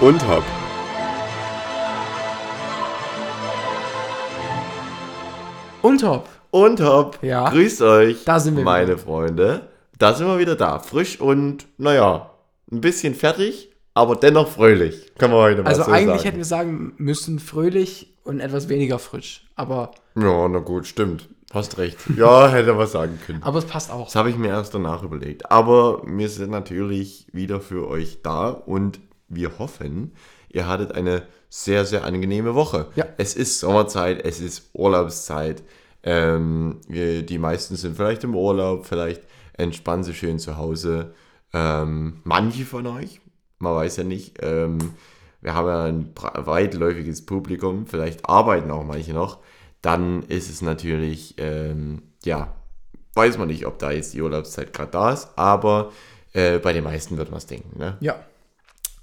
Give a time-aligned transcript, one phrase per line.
[0.00, 0.44] und Hop.
[5.82, 6.28] Und Top.
[6.50, 7.18] Und Hop.
[7.22, 7.50] Ja.
[7.50, 8.24] Grüßt euch.
[8.24, 8.98] Da sind wir Meine wieder.
[8.98, 9.68] Freunde.
[9.98, 10.78] Da sind wir wieder da.
[10.78, 12.30] Frisch und, naja,
[12.72, 15.12] ein bisschen fertig, aber dennoch fröhlich.
[15.18, 16.22] Kann man heute mal Also so eigentlich sagen.
[16.24, 19.46] hätten wir sagen müssen fröhlich und etwas weniger frisch.
[19.56, 21.28] Aber, Ja, na gut, stimmt.
[21.52, 21.98] Hast recht.
[22.16, 23.42] Ja, hätte was sagen können.
[23.42, 24.06] aber es passt auch.
[24.06, 25.50] Das habe ich mir erst danach überlegt.
[25.52, 28.98] Aber wir sind natürlich wieder für euch da und
[29.28, 30.12] wir hoffen,
[30.48, 32.88] ihr hattet eine sehr, sehr angenehme Woche.
[32.96, 33.06] Ja.
[33.16, 35.62] Es ist Sommerzeit, es ist Urlaubszeit.
[36.02, 39.22] Ähm, die meisten sind vielleicht im Urlaub, vielleicht
[39.54, 41.14] entspannen sie schön zu Hause.
[41.52, 43.20] Ähm, manche von euch,
[43.58, 44.78] man weiß ja nicht, ähm,
[45.40, 46.12] wir haben ja ein
[46.46, 49.38] weitläufiges Publikum, vielleicht arbeiten auch manche noch.
[49.82, 52.54] Dann ist es natürlich, ähm, ja,
[53.14, 55.92] weiß man nicht, ob da jetzt die Urlaubszeit gerade da ist, aber
[56.32, 57.78] äh, bei den meisten wird man es denken.
[57.78, 57.96] Ne?
[58.00, 58.16] Ja.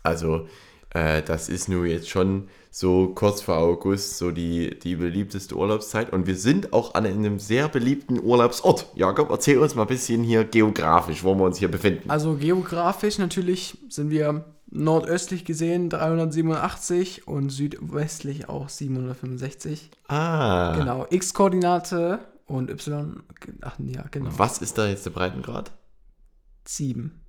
[0.04, 0.48] Also
[0.92, 6.12] äh, das ist nur jetzt schon so kurz vor August so die, die beliebteste Urlaubszeit
[6.14, 8.88] und wir sind auch an einem sehr beliebten Urlaubsort.
[8.96, 12.10] Jakob, erzähl uns mal ein bisschen hier geografisch, wo wir uns hier befinden.
[12.10, 19.92] Also geografisch natürlich sind wir nordöstlich gesehen 387 und südwestlich auch 765.
[20.08, 21.06] Ah, Genau.
[21.10, 23.22] X-Koordinate und Y.
[23.62, 24.30] Ach ja, genau.
[24.38, 25.72] was ist da jetzt der Breitengrad?
[26.66, 27.20] 7.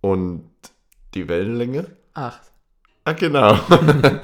[0.00, 0.48] Und
[1.14, 1.86] die Wellenlänge?
[2.14, 2.40] 8.
[3.04, 3.58] Ah, genau.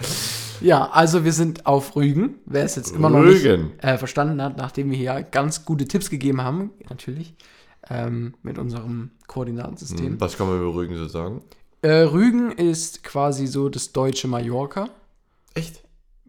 [0.60, 2.38] Ja, also wir sind auf Rügen.
[2.44, 3.69] Wer es jetzt immer noch Rügen.
[3.69, 7.34] nicht äh, verstanden hat, nachdem wir hier ganz gute Tipps gegeben haben, natürlich,
[7.88, 10.20] ähm, mit unserem Koordinatensystem.
[10.20, 11.42] Was kann man über Rügen so sagen?
[11.82, 14.91] Äh, Rügen ist quasi so das deutsche Mallorca.
[15.54, 15.82] Echt?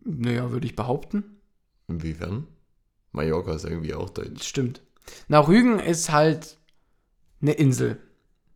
[0.06, 1.24] Naja, würde ich behaupten.
[1.90, 2.48] Inwiefern?
[3.12, 4.48] Mallorca ist irgendwie auch deutsch.
[4.48, 4.82] Stimmt.
[5.28, 6.58] Na, Rügen ist halt
[7.42, 7.98] eine Insel.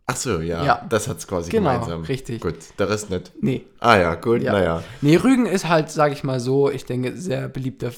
[0.07, 0.63] Ach so, ja.
[0.63, 0.85] Ja.
[0.89, 2.03] Das hat's quasi Genau, gemeinsam.
[2.03, 2.41] richtig.
[2.41, 3.31] Gut, der Rest nicht.
[3.41, 3.65] Nee.
[3.79, 4.51] Ah ja, gut, Ja.
[4.51, 4.83] naja.
[5.01, 7.91] Nee, Rügen ist halt, sag ich mal so, ich denke, sehr beliebter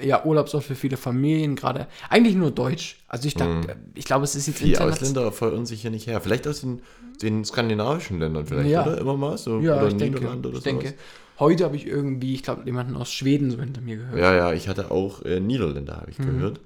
[0.00, 1.88] ja, Urlaubsort für viele Familien, gerade.
[2.08, 2.98] Eigentlich nur Deutsch.
[3.08, 6.20] Also ich dachte, ich glaube, es ist jetzt Die Ausländer verirren sich hier nicht her.
[6.20, 6.82] Vielleicht aus den,
[7.20, 8.82] den skandinavischen Ländern vielleicht, Ja.
[8.86, 8.98] oder?
[8.98, 9.58] Immer mal so.
[9.58, 10.24] Ja, oder ich denke.
[10.28, 10.94] Oder Ich denke.
[11.40, 14.18] Heute habe ich irgendwie, ich glaube, jemanden aus Schweden so hinter mir gehört.
[14.18, 16.26] Ja, ja, ich hatte auch äh, Niederländer, habe ich Mhm.
[16.26, 16.60] gehört.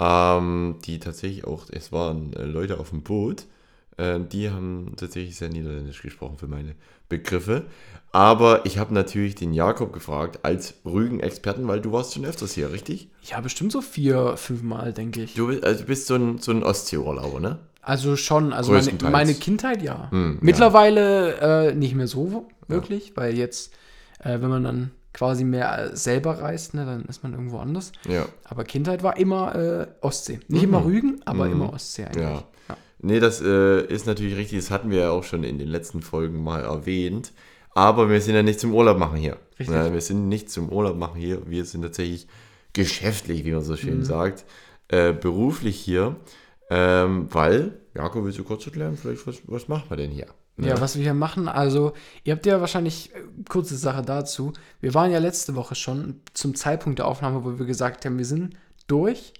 [0.00, 3.44] Ähm, die tatsächlich auch, es waren äh, Leute auf dem Boot,
[3.98, 6.74] die haben tatsächlich sehr niederländisch gesprochen für meine
[7.10, 7.64] Begriffe.
[8.12, 12.72] Aber ich habe natürlich den Jakob gefragt, als Rügen-Experten, weil du warst schon öfters hier,
[12.72, 13.08] richtig?
[13.22, 15.34] Ja, bestimmt so vier, fünf Mal, denke ich.
[15.34, 17.58] Du bist, also du bist so ein, so ein Ostseeurlauber, ne?
[17.82, 20.10] Also schon, also meine, meine Kindheit ja.
[20.10, 23.72] Hm, Mittlerweile äh, nicht mehr so wirklich, weil jetzt,
[24.18, 27.92] äh, wenn man dann quasi mehr selber reist, ne, dann ist man irgendwo anders.
[28.08, 28.26] Ja.
[28.44, 30.40] Aber Kindheit war immer äh, Ostsee.
[30.48, 32.24] Nicht immer Rügen, aber immer Ostsee eigentlich.
[32.26, 32.42] Mhm.
[32.68, 32.76] Ja.
[33.02, 36.02] Nee, das äh, ist natürlich richtig, das hatten wir ja auch schon in den letzten
[36.02, 37.32] Folgen mal erwähnt.
[37.72, 39.36] Aber wir sind ja nicht zum Urlaub machen hier.
[39.58, 39.74] Richtig.
[39.74, 41.48] Ja, wir sind nicht zum Urlaub machen hier.
[41.48, 42.26] Wir sind tatsächlich
[42.72, 43.76] geschäftlich, wie man so Mhm.
[43.76, 44.44] schön sagt,
[44.88, 46.16] äh, beruflich hier.
[46.70, 50.26] Ähm, weil, Jakob, willst du kurz erklären, vielleicht, was, was machen wir denn hier?
[50.56, 50.68] Ne?
[50.68, 53.18] Ja, was wir hier machen, also, ihr habt ja wahrscheinlich, äh,
[53.48, 57.66] kurze Sache dazu, wir waren ja letzte Woche schon zum Zeitpunkt der Aufnahme, wo wir
[57.66, 58.56] gesagt haben, wir sind
[58.86, 59.32] durch.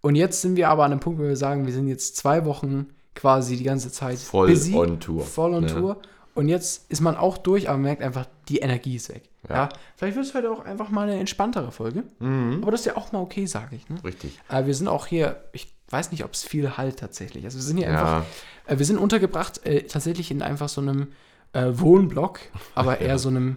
[0.00, 2.44] Und jetzt sind wir aber an einem Punkt, wo wir sagen, wir sind jetzt zwei
[2.46, 2.86] Wochen
[3.20, 5.72] quasi die ganze Zeit Voll on Tour, Voll on ne?
[5.72, 5.96] Tour.
[6.34, 9.24] Und jetzt ist man auch durch, aber man merkt einfach, die Energie ist weg.
[9.48, 9.68] Ja.
[9.96, 12.04] Vielleicht wird es heute auch einfach mal eine entspanntere Folge.
[12.20, 12.58] Mhm.
[12.62, 13.88] Aber das ist ja auch mal okay, sage ich.
[13.88, 13.96] Ne?
[14.04, 14.38] Richtig.
[14.48, 17.44] Aber wir sind auch hier, ich weiß nicht, ob es viel halt tatsächlich.
[17.44, 17.92] Also wir sind hier Ja.
[17.92, 18.24] einfach,
[18.66, 21.08] äh, wir sind untergebracht äh, tatsächlich in einfach so einem
[21.52, 22.38] äh, Wohnblock,
[22.76, 23.56] aber eher so einem,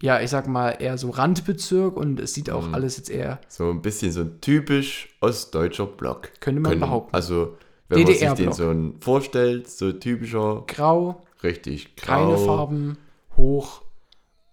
[0.00, 2.54] ja, ich sag mal, eher so Randbezirk und es sieht Mhm.
[2.54, 6.30] auch alles jetzt eher, So ein bisschen so ein typisch ostdeutscher Block.
[6.40, 7.14] Könnte man behaupten.
[7.14, 7.56] Also,
[7.88, 12.06] wenn man sich den so ein vorstellt, so typischer, grau, richtig grau.
[12.14, 12.98] keine Farben,
[13.36, 13.82] hoch,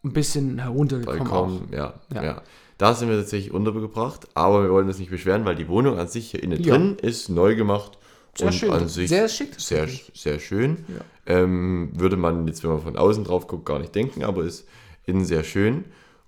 [0.03, 1.19] ein bisschen heruntergekommen.
[1.27, 2.23] Balkon, ja, Ja.
[2.23, 2.41] ja.
[2.77, 6.07] Da sind wir tatsächlich untergebracht, aber wir wollen uns nicht beschweren, weil die Wohnung an
[6.09, 6.73] sich hier innen Ja.
[6.75, 7.97] drin ist neu gemacht
[8.37, 8.71] Sehr und schön.
[8.71, 9.53] an sich Sehr schick.
[9.57, 10.83] sehr, sehr schön.
[11.25, 14.67] Ähm, würde man jetzt, wenn man von außen drauf guckt, gar nicht denken, aber ist
[15.05, 15.85] innen sehr schön.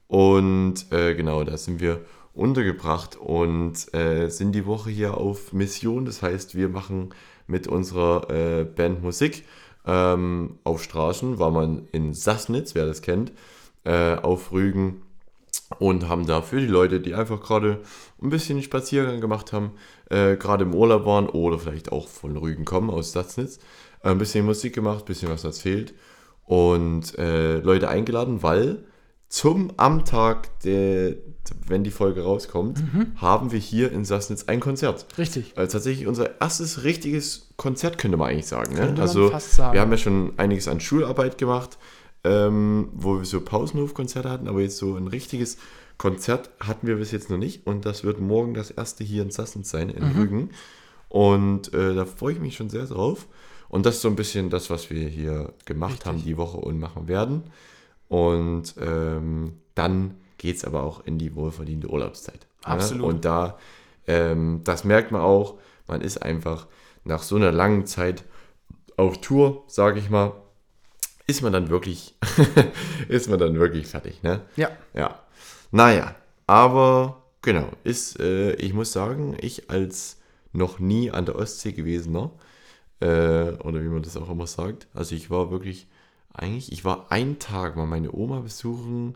[0.07, 1.99] Und äh, genau, da sind wir
[2.37, 6.05] untergebracht und äh, sind die Woche hier auf Mission.
[6.05, 7.09] Das heißt, wir machen
[7.47, 9.45] mit unserer äh, Band Musik
[9.85, 13.31] ähm, auf Straßen, war man in Sassnitz, wer das kennt,
[13.85, 15.01] äh, auf Rügen
[15.79, 17.81] und haben da für die Leute, die einfach gerade
[18.21, 19.71] ein bisschen Spaziergang gemacht haben,
[20.09, 23.59] äh, gerade im Urlaub waren oder vielleicht auch von Rügen kommen, aus Sassnitz,
[24.03, 25.93] äh, ein bisschen Musik gemacht, ein bisschen was erzählt
[26.45, 28.83] und äh, Leute eingeladen, weil
[29.29, 31.15] zum am Tag, der,
[31.67, 32.83] wenn die Folge rauskommt,
[33.15, 35.05] haben wir hier in Sassnitz ein Konzert.
[35.17, 35.53] Richtig.
[35.55, 38.75] Also tatsächlich unser erstes richtiges Konzert, könnte man eigentlich sagen.
[38.75, 38.95] Ne?
[38.99, 39.73] Also fast sagen.
[39.73, 41.77] wir haben ja schon einiges an Schularbeit gemacht.
[42.23, 45.57] ähm, wo wir so Pausenhofkonzerte hatten, aber jetzt so ein richtiges
[45.97, 49.31] Konzert hatten wir bis jetzt noch nicht und das wird morgen das erste hier in
[49.31, 50.49] Sassens sein, in Rügen.
[51.09, 53.27] Und äh, da freue ich mich schon sehr drauf.
[53.69, 56.07] Und das ist so ein bisschen das, was wir hier gemacht Richtig.
[56.07, 57.43] haben die Woche und machen werden.
[58.09, 62.47] Und ähm, dann geht es aber auch in die wohlverdiente Urlaubszeit.
[62.61, 62.73] ne?
[62.73, 63.05] Absolut.
[63.05, 63.57] Und da,
[64.07, 65.55] ähm, das merkt man auch,
[65.87, 66.67] man ist einfach
[67.03, 68.23] nach so einer langen Zeit
[68.97, 70.33] auf Tour, sage ich mal,
[71.27, 72.15] ist man dann wirklich,
[73.09, 74.41] ist man dann wirklich fertig, ne?
[74.55, 74.69] Ja.
[74.93, 75.19] Ja.
[75.71, 76.15] Naja,
[76.47, 80.17] aber genau, ist, äh, ich muss sagen, ich als
[80.53, 82.31] noch nie an der Ostsee gewesener,
[82.99, 85.87] äh, oder wie man das auch immer sagt, also ich war wirklich,
[86.33, 89.15] eigentlich, ich war einen Tag mal meine Oma besuchen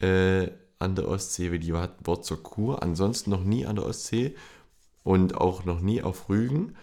[0.00, 0.48] äh,
[0.78, 4.34] an der Ostsee, weil die war, war zur Kur, ansonsten noch nie an der Ostsee
[5.02, 6.74] und auch noch nie auf Rügen.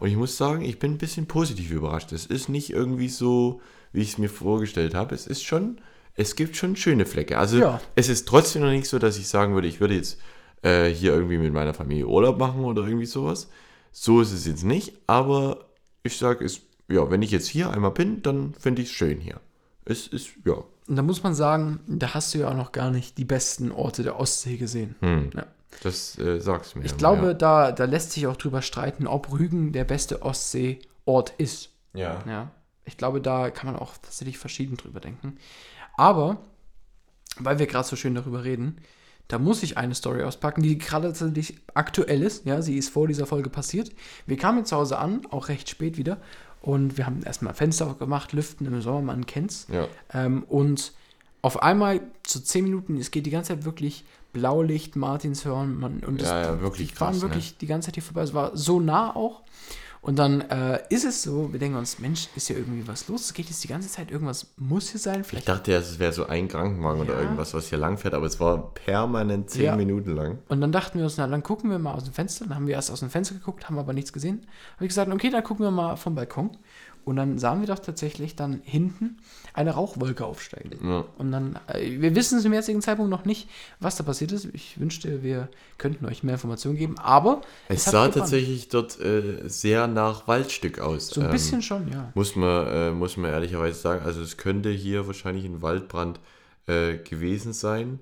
[0.00, 2.12] Und ich muss sagen, ich bin ein bisschen positiv überrascht.
[2.12, 3.60] Es ist nicht irgendwie so,
[3.92, 5.14] wie ich es mir vorgestellt habe.
[5.14, 5.80] Es ist schon,
[6.14, 7.38] es gibt schon schöne Flecke.
[7.38, 7.80] Also Ja.
[7.94, 10.18] es ist trotzdem noch nicht so, dass ich sagen würde, ich würde jetzt
[10.62, 13.48] äh, hier irgendwie mit meiner Familie Urlaub machen oder irgendwie sowas.
[13.92, 15.66] So ist es jetzt nicht, aber
[16.02, 19.20] ich sage es, ja, wenn ich jetzt hier einmal bin, dann finde ich es schön
[19.20, 19.40] hier.
[19.84, 22.90] Es ist, ja, Und da muss man sagen, da hast du ja auch noch gar
[22.90, 24.94] nicht die besten Orte der Ostsee gesehen.
[25.34, 25.46] Ja.
[25.82, 26.84] das äh, sagst du mir.
[26.84, 31.32] Ich immer, glaube, da, da lässt sich auch drüber streiten, ob Rügen der beste Ostseeort
[31.38, 31.70] ist.
[31.94, 32.22] ja.
[32.26, 32.32] ja.
[32.32, 32.50] Ja,
[32.84, 35.38] ich glaube, da kann man auch tatsächlich verschieden drüber denken.
[35.96, 36.38] Aber,
[37.38, 38.78] weil wir gerade so schön darüber reden,
[39.28, 42.44] da muss ich eine Story auspacken, die gerade tatsächlich aktuell ist.
[42.44, 43.90] Ja, sie ist vor dieser Folge passiert.
[44.26, 46.18] Wir kamen zu Hause an, auch recht spät wieder.
[46.64, 49.66] Und wir haben erstmal Fenster aufgemacht, lüften im Sommer, man kennt's.
[49.70, 49.86] Ja.
[50.14, 50.94] Ähm, und
[51.42, 55.78] auf einmal, so zehn Minuten, es geht die ganze Zeit wirklich Blaulicht, Martinshörn.
[55.78, 57.22] Man, und Ja, ja, wirklich Die krass, ne?
[57.24, 58.22] wirklich die ganze Zeit hier vorbei.
[58.22, 59.42] Es war so nah auch.
[60.04, 63.22] Und dann äh, ist es so, wir denken uns, Mensch, ist hier irgendwie was los?
[63.24, 65.22] Es geht jetzt die ganze Zeit, irgendwas muss hier sein.
[65.22, 65.48] Ich Vielleicht.
[65.48, 67.22] dachte ja, es wäre so ein Krankenwagen oder Ja.
[67.22, 69.76] irgendwas, was hier lang fährt, aber es war permanent zehn Ja.
[69.76, 70.38] Minuten lang.
[70.48, 72.44] Und dann dachten wir uns, na, dann gucken wir mal aus dem Fenster.
[72.44, 74.46] Dann haben wir erst aus dem Fenster geguckt, haben aber nichts gesehen.
[74.76, 76.50] Habe ich gesagt, okay, dann gucken wir mal vom Balkon.
[77.04, 79.18] Und dann sahen wir doch tatsächlich dann hinten
[79.52, 80.78] eine Rauchwolke aufsteigen.
[80.82, 81.04] Ja.
[81.18, 83.48] Und dann, äh, wir wissen es im jetzigen Zeitpunkt noch nicht,
[83.78, 84.46] was da passiert ist.
[84.52, 85.48] Ich wünschte, wir
[85.78, 90.78] könnten euch mehr Informationen geben, aber Es hat sah tatsächlich dort äh, sehr nach Waldstück
[90.80, 91.08] aus.
[91.08, 92.10] so ein Ähm, bisschen schon, ja.
[92.14, 96.20] Muss man, äh, muss man ehrlicherweise sagen, also es könnte hier wahrscheinlich ein Waldbrand
[96.66, 98.00] äh, gewesen sein.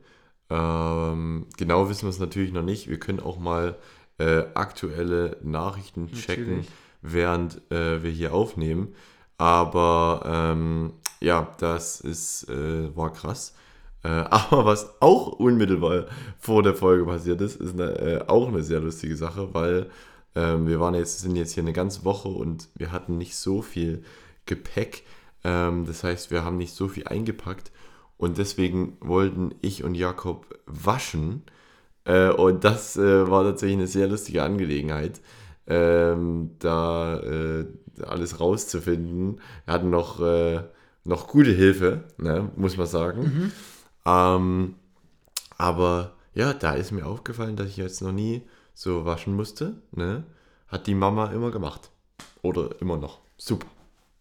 [0.51, 2.89] Ähm, genau wissen wir es natürlich noch nicht.
[2.89, 3.77] Wir können auch mal
[4.19, 6.69] äh, aktuelle Nachrichten checken, Natürlich.
[7.03, 8.95] Während äh, wir hier aufnehmen.
[9.39, 13.55] Aber ähm, ja, das ist, äh, war krass.
[14.03, 16.07] Äh, aber was auch unmittelbar
[16.39, 19.91] vor der Folge passiert ist, ist eine, äh, auch eine sehr lustige Sache, weil
[20.35, 23.63] ähm, wir waren jetzt, sind jetzt hier eine ganze Woche und wir hatten nicht so
[23.63, 24.03] viel
[24.47, 25.05] Gepäck.
[25.45, 27.71] Ähm, das heißt, wir haben nicht so viel eingepackt
[28.17, 31.43] und deswegen wollten ich und Jakob waschen.
[32.05, 35.21] Äh, und das äh, war tatsächlich eine sehr lustige Angelegenheit,
[35.67, 37.67] ähm, da äh,
[38.03, 39.41] alles rauszufinden.
[39.65, 40.63] Wir hatten noch, äh,
[41.05, 43.53] noch gute Hilfe, ne, muss man sagen.
[44.05, 44.75] Ähm,
[45.59, 48.43] aber ja, da ist mir aufgefallen, dass ich jetzt noch nie
[48.75, 49.77] so waschen musste.
[49.93, 50.25] Ne?
[50.69, 51.91] Hat die Mama immer gemacht.
[52.43, 53.21] Oder immer noch.
[53.37, 53.69] Super.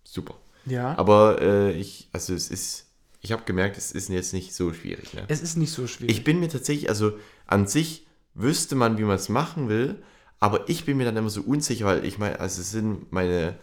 [0.03, 0.35] Super.
[0.65, 0.97] Ja.
[0.97, 2.87] Aber äh, ich, also es ist,
[3.21, 5.13] ich habe gemerkt, es ist jetzt nicht so schwierig.
[5.13, 5.25] Ne?
[5.27, 6.15] es ist nicht so schwierig.
[6.15, 7.13] Ich bin mir tatsächlich, also
[7.47, 10.03] an sich wüsste man, wie man es machen will,
[10.41, 13.55] aber ich bin mir dann immer so unsicher, weil ich meine, also es sind meine,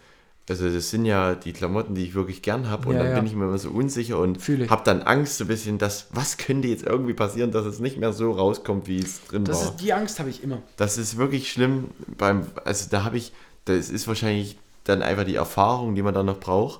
[0.49, 3.15] also das sind ja die Klamotten, die ich wirklich gern habe und Ja, dann ja.
[3.15, 6.37] bin ich mir immer so unsicher und habe dann Angst so ein bisschen, dass, was
[6.37, 9.65] könnte jetzt irgendwie passieren, dass es nicht mehr so rauskommt, wie es drin das war.
[9.71, 10.63] ist, die Angst habe ich immer.
[10.77, 13.33] Das ist wirklich schlimm beim, also da habe ich,
[13.65, 16.79] das ist wahrscheinlich dann einfach die Erfahrung, die man dann noch braucht,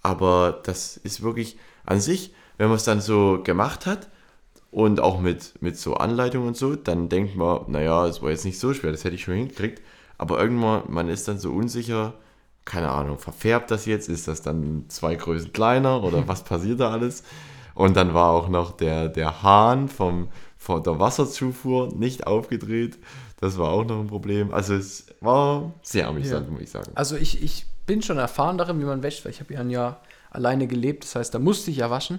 [0.00, 4.08] aber das ist wirklich an sich, wenn man es dann so gemacht hat
[4.70, 8.44] und auch mit, mit so Anleitungen und so, dann denkt man, naja, es war jetzt
[8.44, 9.82] nicht so schwer, das hätte ich schon hingekriegt,
[10.18, 12.14] aber irgendwann, man ist dann so unsicher,
[12.64, 16.90] keine Ahnung, verfärbt das jetzt, ist das dann zwei Größen kleiner oder was passiert da
[16.90, 17.24] alles?
[17.74, 22.98] Und dann war auch noch der, der Hahn vom, von der Wasserzufuhr nicht aufgedreht.
[23.40, 24.52] Das war auch noch ein Problem.
[24.52, 26.52] Also es war sehr amüsant, Ja.
[26.52, 26.90] muss ich sagen.
[26.94, 29.70] Also ich, ich bin schon erfahren darin, wie man wäscht, weil ich habe ja ein
[29.70, 31.04] Jahr alleine gelebt.
[31.04, 32.18] Das heißt, da musste ich ja waschen.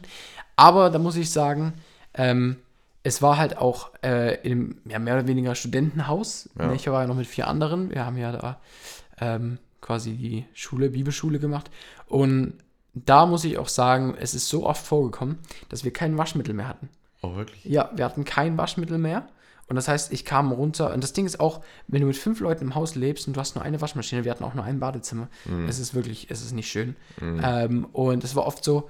[0.55, 1.74] Aber da muss ich sagen,
[2.13, 2.58] ähm,
[3.03, 6.50] es war halt auch äh, im ja, mehr oder weniger Studentenhaus.
[6.58, 6.72] Ja.
[6.74, 7.89] Ich war ja noch mit vier anderen.
[7.89, 8.60] Wir haben ja da
[9.20, 11.72] ähm, quasi die Schule, Bibelschule gemacht.
[12.08, 12.53] Und
[12.94, 15.39] da muss ich auch sagen, es ist so oft vorgekommen,
[15.70, 16.89] dass wir kein Waschmittel mehr hatten.
[17.22, 17.63] Oh, wirklich?
[17.65, 19.27] Ja, wir hatten kein Waschmittel mehr.
[19.68, 20.94] Und das heißt, ich kam runter.
[20.94, 23.39] Und das Ding ist auch, wenn du mit fünf Leuten im Haus lebst und du
[23.39, 25.30] hast nur eine Waschmaschine, wir hatten auch nur ein Badezimmer.
[25.70, 26.98] Es ist wirklich, es ist nicht schön.
[27.22, 28.89] Ähm, und es war oft so,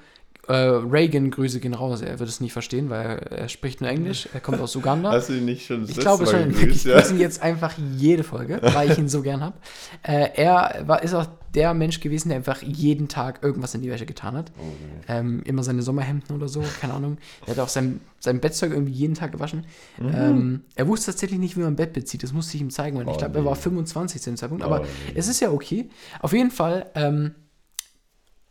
[0.52, 0.56] äh,
[0.92, 2.02] Reagan, Grüße gehen raus.
[2.02, 4.28] Er wird es nicht verstehen, weil er spricht nur Englisch.
[4.34, 5.12] Er kommt aus Uganda.
[5.12, 6.52] Hast du ihn nicht schon Ich glaube schon.
[6.52, 9.56] Ich grüße ihn jetzt einfach jede Folge, weil ich ihn so gern habe.
[10.04, 13.90] Äh, er war, ist auch der Mensch gewesen, der einfach jeden Tag irgendwas in die
[13.90, 14.52] Wäsche getan hat.
[14.58, 14.64] Oh,
[15.10, 17.18] Ähm, immer seine Sommerhemden oder so, keine Ahnung.
[17.46, 19.66] Er hat auch sein, sein Bettzeug irgendwie jeden Tag gewaschen.
[20.00, 20.12] Mhm.
[20.16, 22.24] Ähm, er wusste tatsächlich nicht, wie man Bett bezieht.
[22.24, 22.96] Das musste ich ihm zeigen.
[22.98, 23.62] weil ich Oh, glaube, er war nee.
[23.62, 24.64] 25 zu dem Zeitpunkt.
[24.64, 25.14] Aber Oh, nee.
[25.16, 25.90] es ist ja okay.
[26.22, 26.86] Auf jeden Fall.
[26.96, 27.36] Ähm,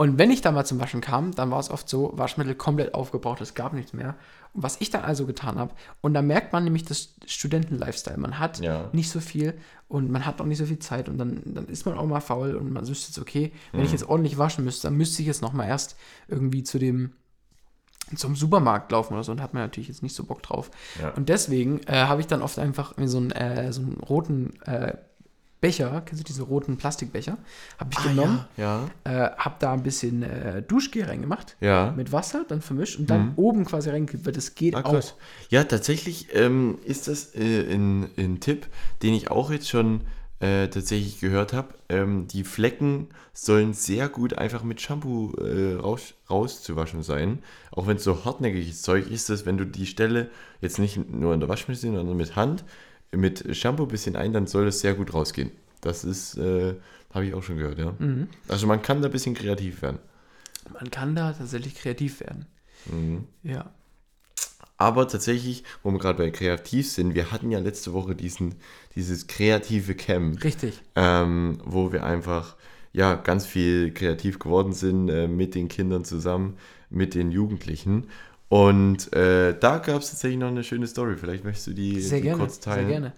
[0.00, 2.94] und wenn ich dann mal zum Waschen kam, dann war es oft so, Waschmittel komplett
[2.94, 4.14] aufgebraucht, es gab nichts mehr.
[4.54, 8.16] Und was ich dann also getan habe, und da merkt man nämlich das Studenten-Lifestyle.
[8.16, 8.88] Man hat Ja.
[8.92, 11.84] nicht so viel und man hat auch nicht so viel Zeit und dann, dann ist
[11.84, 14.86] man auch mal faul und man wüsste jetzt, okay, wenn ich jetzt ordentlich waschen müsste,
[14.86, 15.96] dann müsste ich jetzt noch mal erst
[16.28, 17.12] irgendwie zu dem
[18.16, 20.70] zum Supermarkt laufen oder so und hat man natürlich jetzt nicht so Bock drauf.
[20.98, 21.10] Ja.
[21.10, 24.94] Und deswegen äh, habe ich dann oft einfach so einen, äh, so einen roten äh,
[25.60, 27.36] Becher, kennst du diese roten Plastikbecher,
[27.78, 28.88] habe ich Ah, genommen, ja.
[29.04, 31.92] äh, habe da ein bisschen äh, Duschgel reingemacht, Ja.
[31.96, 34.92] mit Wasser, dann vermischt und dann oben quasi reingekippt, weil das geht Ah, auch.
[34.92, 35.14] krass.
[35.50, 38.66] Ja, tatsächlich ähm, ist das äh, ein, ein Tipp,
[39.02, 40.00] den ich auch jetzt schon
[40.40, 41.74] äh, tatsächlich gehört habe.
[41.90, 47.40] Ähm, die Flecken sollen sehr gut einfach mit Shampoo äh, raus, rauszuwaschen sein.
[47.72, 50.30] Auch wenn es so hartnäckiges Zeug ist, dass wenn du die Stelle
[50.62, 52.64] jetzt nicht nur in der Waschmaschine, sondern mit Hand
[53.12, 55.50] mit Shampoo ein bisschen ein, dann soll es sehr gut rausgehen.
[55.80, 56.74] Das ist, äh,
[57.12, 57.94] habe ich auch schon gehört, ja.
[57.98, 58.28] Mhm.
[58.48, 59.98] Also man kann da ein bisschen kreativ werden.
[60.72, 62.46] Man kann da tatsächlich kreativ werden.
[62.86, 63.26] Mhm.
[63.42, 63.70] Ja.
[64.76, 68.54] Aber tatsächlich, wo wir gerade bei kreativ sind, wir hatten ja letzte Woche diesen,
[68.94, 70.80] dieses kreative Camp, Richtig.
[70.96, 72.56] ähm, wo wir einfach
[72.92, 76.56] ja ganz viel kreativ geworden sind äh, mit den Kindern zusammen,
[76.88, 78.06] mit den Jugendlichen.
[78.50, 81.16] Und äh, da gab es tatsächlich noch eine schöne Story.
[81.16, 82.38] Vielleicht möchtest du die, Sehr gerne.
[82.38, 82.80] kurz teilen.
[82.88, 83.12] Sehr gerne.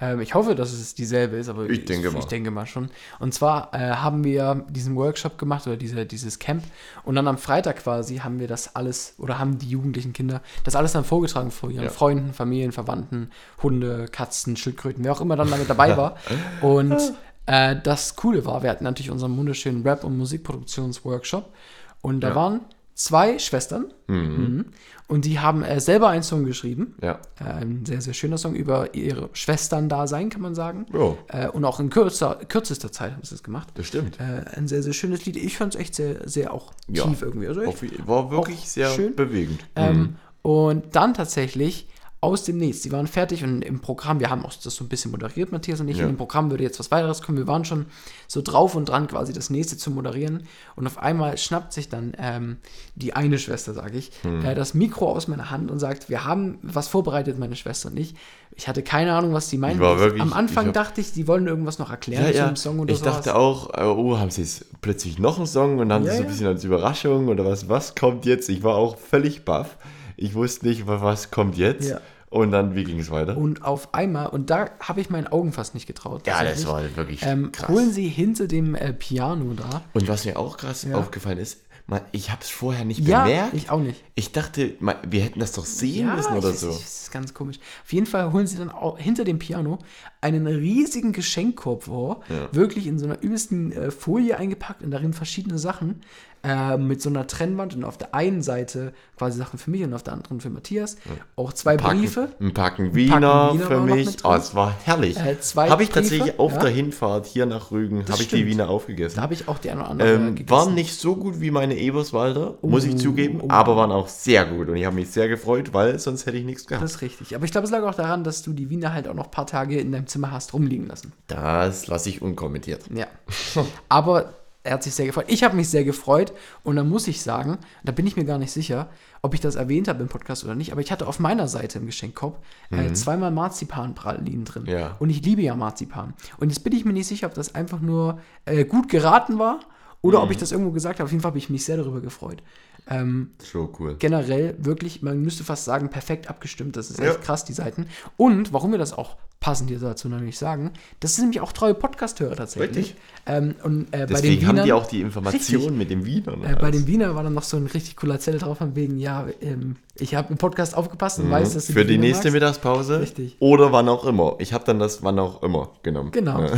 [0.00, 2.18] Ähm, ich hoffe, dass es dieselbe ist, aber Ich denke mal.
[2.20, 2.88] Ich denke mal schon.
[3.18, 6.64] Und zwar äh, haben wir diesen Workshop gemacht oder diese, dieses Camp
[7.04, 10.74] und dann am Freitag quasi haben wir das alles oder haben die jugendlichen Kinder das
[10.74, 11.90] alles dann vorgetragen vor ihren Ja.
[11.90, 13.28] Freunden, Familien, Verwandten,
[13.62, 16.16] Hunde, Katzen, Schildkröten, wer auch immer dann damit dabei war.
[16.62, 16.96] Und
[17.44, 21.52] äh, das Coole war, wir hatten natürlich unseren wunderschönen Rap- und Musikproduktionsworkshop
[22.00, 22.34] und da Ja.
[22.34, 22.60] waren
[23.04, 24.66] zwei Schwestern Mhm.
[25.08, 26.94] und die haben äh, selber einen Song geschrieben.
[27.02, 27.20] Ja.
[27.40, 30.86] Äh, Ein sehr, sehr schöner Song über ihre Schwestern-Dasein, kann man sagen.
[30.92, 33.68] Ja, Äh, und auch in kürzer, kürzester Zeit haben sie das gemacht.
[33.74, 34.18] das stimmt.
[34.20, 35.36] Äh, ein sehr, sehr schönes Lied.
[35.36, 37.04] Ich fand es echt sehr, sehr auch Ja.
[37.04, 37.46] tief irgendwie.
[37.48, 39.14] Also ich, Auf, war wirklich sehr schön.
[39.14, 39.60] bewegend.
[39.76, 40.16] ähm, Mhm.
[40.42, 41.86] Und dann tatsächlich
[42.22, 42.82] aus dem Nichts.
[42.82, 45.80] Die waren fertig und im Programm, wir haben auch das so ein bisschen moderiert, Matthias
[45.80, 45.96] und ich.
[45.96, 46.02] Ja.
[46.04, 47.38] In dem Programm würde jetzt was weiteres kommen.
[47.38, 47.86] Wir waren schon
[48.28, 50.42] so drauf und dran, quasi das nächste zu moderieren.
[50.76, 52.58] Und auf einmal schnappt sich dann ähm,
[52.94, 54.44] die eine Schwester, sage ich, Hm.
[54.44, 57.98] äh, das Mikro aus meiner Hand und sagt, wir haben was vorbereitet, meine Schwester und
[57.98, 58.14] ich.
[58.54, 59.78] Ich hatte keine Ahnung, was die meinen.
[59.80, 62.46] wirklich- Am Anfang ich hab- dachte ich, die wollen irgendwas noch erklären Ja, zu ja.
[62.48, 63.14] dem Song oder ich sowas.
[63.16, 66.16] dachte auch, äh, oh, haben sie jetzt plötzlich noch einen Song und haben Ja, sie
[66.18, 68.50] so ein bisschen als Überraschung oder was, was kommt jetzt?
[68.50, 69.78] Ich war auch völlig baff.
[70.20, 71.88] Ich wusste nicht, wa- was kommt jetzt.
[71.90, 72.00] Ja.
[72.28, 73.36] Und dann, wie ging es weiter?
[73.36, 76.26] Und auf einmal, und da habe ich meinen Augen fast nicht getraut.
[76.28, 77.68] ja, das war wirklich Ähm, krass.
[77.68, 79.82] holen sie hinter dem äh, Piano da.
[79.94, 80.96] Und was mir auch krass Ja.
[80.96, 83.54] aufgefallen ist, man, ich habe es vorher nicht Ja, bemerkt.
[83.54, 84.04] ich auch nicht.
[84.14, 86.68] Ich dachte, man, wir hätten das doch sehen müssen ich oder weiß so.
[86.68, 87.58] nicht, Das ist ganz komisch.
[87.82, 89.80] Auf jeden Fall holen sie dann auch hinter dem Piano
[90.20, 92.48] einen riesigen Geschenkkorb vor, Ja.
[92.52, 96.02] wirklich in so einer übelsten äh, Folie eingepackt und darin verschiedene Sachen
[96.42, 99.92] äh, mit so einer Trennwand und auf der einen Seite quasi Sachen für mich und
[99.94, 100.96] auf der anderen für Matthias.
[101.36, 102.28] Auch zwei Packen, Briefe.
[102.40, 104.16] Ein Packen Wiener Wiener für war noch mich.
[104.24, 105.16] Oh, es war herrlich.
[105.18, 106.58] Äh, habe ich Briefe, tatsächlich auf ja.
[106.60, 108.46] der Hinfahrt hier nach Rügen, habe ich die.
[108.46, 109.16] Wiener aufgegessen.
[109.16, 110.50] Da habe ich auch die eine oder andere Ähm, gegessen.
[110.50, 113.46] waren nicht so gut wie meine Eberswalder, muss ich Oh, zugeben, oh.
[113.50, 116.44] aber waren auch sehr gut und ich habe mich sehr gefreut, weil sonst hätte ich
[116.44, 116.82] nichts gehabt.
[116.82, 117.34] Das ist richtig.
[117.36, 119.30] Aber ich glaube, es lag auch daran, dass du die Wiener halt auch noch ein
[119.30, 121.12] paar Tage in deinem Zimmer hast rumliegen lassen.
[121.26, 122.84] Das lasse ich unkommentiert.
[122.94, 123.06] Ja.
[123.88, 124.32] Aber
[124.62, 125.24] er hat sich sehr gefreut.
[125.28, 126.32] Ich habe mich sehr gefreut
[126.64, 128.90] und dann muss ich sagen, da bin ich mir gar nicht sicher,
[129.22, 131.78] ob ich das erwähnt habe im Podcast oder nicht, aber ich hatte auf meiner Seite
[131.78, 134.64] im Geschenkkorb äh, zweimal Marzipanpralinen drin.
[134.64, 134.68] Mhm.
[134.68, 134.96] Ja.
[134.98, 136.14] Und ich liebe ja Marzipan.
[136.38, 139.60] Und jetzt bin ich mir nicht sicher, ob das einfach nur äh, gut geraten war
[140.02, 140.24] oder Mhm.
[140.24, 141.04] ob ich das irgendwo gesagt habe.
[141.06, 142.42] Auf jeden Fall habe ich mich sehr darüber gefreut.
[142.88, 143.96] Ähm, So cool.
[143.98, 146.76] generell wirklich, man müsste fast sagen, perfekt abgestimmt.
[146.76, 147.18] Das ist echt Ja.
[147.20, 147.86] krass, die Seiten.
[148.16, 150.70] Und warum wir das auch passend hier dazu nämlich sagen,
[151.00, 152.76] das sind nämlich auch treue Podcast-Hörer tatsächlich.
[152.76, 152.96] Richtig.
[153.26, 155.78] Ähm, und äh, Deswegen haben Wienern, die auch die Information Richtig.
[155.78, 156.32] mit dem Wiener.
[156.44, 158.98] äh, bei den Wiener war dann noch so ein richtig cooler Zettel drauf, von wegen,
[158.98, 161.76] ja, ähm, ich habe im Podcast aufgepasst und weiß, dass du Mhm.
[161.76, 162.34] Für die Wiener nächste magst.
[162.34, 163.00] Mittagspause.
[163.00, 163.36] Richtig.
[163.40, 164.36] Oder wann auch immer.
[164.40, 166.10] Ich habe dann das wann auch immer genommen.
[166.10, 166.42] Genau.
[166.42, 166.50] Ja.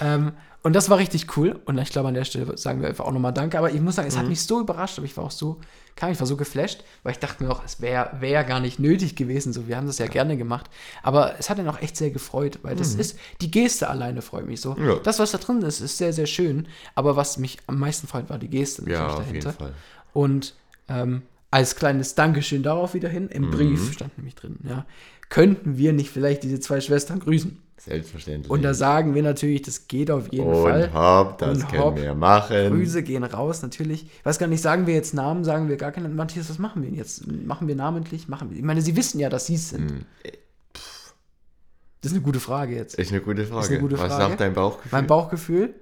[0.00, 0.32] ähm,
[0.62, 1.58] und das war richtig cool.
[1.64, 3.58] Und ich glaube, an der Stelle sagen wir einfach auch nochmal Danke.
[3.58, 4.20] Aber ich muss sagen, es Mhm.
[4.20, 5.58] hat mich so überrascht, aber ich war auch so,
[5.96, 8.78] kann ich war so geflasht, weil ich dachte mir auch, es wäre wär gar nicht
[8.78, 9.52] nötig gewesen.
[9.52, 10.68] So, wir haben das ja gerne gemacht.
[11.02, 14.46] Aber es hat ihn auch echt sehr gefreut, weil das ist, die Geste alleine freut
[14.46, 14.74] mich so.
[14.74, 14.86] Mhm.
[14.88, 14.94] Ja.
[14.96, 16.68] Das, was da drin ist, ist sehr, sehr schön.
[16.94, 19.52] Aber was mich am meisten freut, war die Geste Ja, natürlich auf jeden dahinter.
[19.64, 19.74] Fall.
[20.12, 20.54] Und
[20.88, 23.28] ähm, als kleines Dankeschön darauf wieder hin.
[23.28, 23.50] Im Mhm.
[23.50, 24.84] Brief stand nämlich drin, ja.
[25.30, 27.56] Könnten wir nicht vielleicht diese zwei Schwestern grüßen?
[27.84, 28.50] Selbstverständlich.
[28.50, 30.92] Und da sagen wir natürlich, das geht auf jeden und Fall.
[30.92, 32.68] hopp, das Und können hopp, wir machen.
[32.68, 34.04] Grüße gehen raus, natürlich.
[34.04, 36.14] Ich weiß gar nicht, sagen wir jetzt Namen, sagen wir gar keinen.
[36.14, 37.26] Matthias, was machen wir denn jetzt?
[37.26, 38.28] Machen wir namentlich?
[38.28, 38.58] Machen wir.
[38.58, 39.90] Ich meine, sie wissen ja, dass sie es sind.
[39.90, 40.04] Hm,
[42.02, 42.96] Das ist eine gute Frage jetzt.
[42.96, 43.66] Ist eine gute Frage.
[43.68, 44.24] eine gute Was Frage.
[44.30, 44.90] sagt dein Bauchgefühl?
[44.92, 45.74] Mein Bauchgefühl,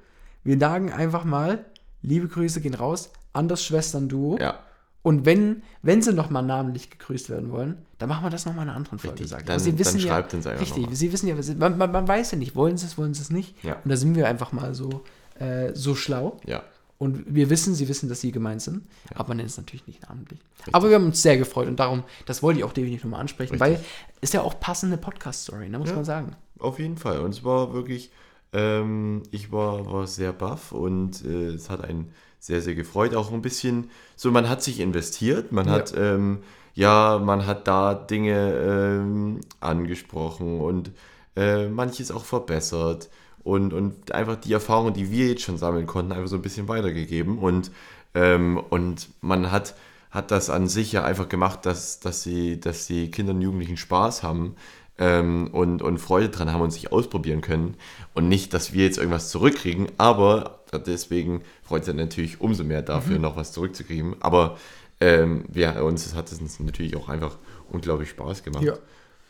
[0.44, 1.64] wir sagen einfach mal,
[2.02, 4.38] liebe Grüße gehen raus an das Schwestern-Duo.
[4.40, 4.60] Ja,
[5.08, 8.68] Und wenn, wenn sie nochmal namentlich gegrüßt werden wollen, dann machen wir das nochmal in
[8.68, 9.20] einer anderen Folge.
[9.24, 10.96] Richtig, dann- sie wissen dann ja, schreibt uns einfach Richtig, noch mal.
[10.96, 13.30] sie wissen ja, man, man, man weiß ja nicht, wollen sie es, wollen sie es
[13.30, 13.62] nicht.
[13.64, 13.76] Ja.
[13.82, 15.02] Und da sind wir einfach mal so,
[15.38, 16.38] äh, so schlau.
[16.46, 16.62] ja.
[16.98, 18.82] Und wir wissen, sie wissen, dass sie gemeint sind,
[19.14, 20.40] aber man nennt es natürlich nicht namentlich.
[20.72, 23.52] Aber wir haben uns sehr gefreut und darum, das wollte ich auch definitiv nochmal ansprechen,
[23.52, 23.78] Richtig.
[23.78, 23.84] weil
[24.20, 25.94] ist ja auch passende Podcast-Story, ne, muss Ja.
[25.94, 26.34] man sagen.
[26.58, 27.20] Auf jeden Fall.
[27.20, 28.10] Und es war wirklich,
[28.52, 33.14] ähm, ich war, war sehr baff und äh, es hat einen sehr, sehr gefreut.
[33.14, 35.73] Auch ein bisschen, so man hat sich investiert, man Ja.
[35.73, 36.38] hat, ähm,
[36.75, 40.92] ja, man hat da Dinge ähm, angesprochen und
[41.37, 43.09] äh, manches auch verbessert
[43.42, 46.68] und, und einfach die Erfahrungen, die wir jetzt schon sammeln konnten, einfach so ein bisschen
[46.68, 47.38] weitergegeben.
[47.38, 47.71] Und,
[48.14, 49.75] ähm, und man hat,
[50.11, 53.76] hat das an sich ja einfach gemacht, dass, dass, sie, dass die Kinder und Jugendlichen
[53.76, 54.54] Spaß haben
[54.99, 57.76] ähm, und, und Freude dran haben und sich ausprobieren können.
[58.14, 63.18] Und nicht, dass wir jetzt irgendwas zurückkriegen, aber deswegen freut es natürlich umso mehr dafür,
[63.18, 64.16] noch was zurückzukriegen.
[64.20, 64.58] Aber
[65.00, 67.37] ähm, wir, uns hat es uns natürlich auch einfach
[67.70, 68.64] unglaublich Spaß gemacht.
[68.64, 68.75] Ja.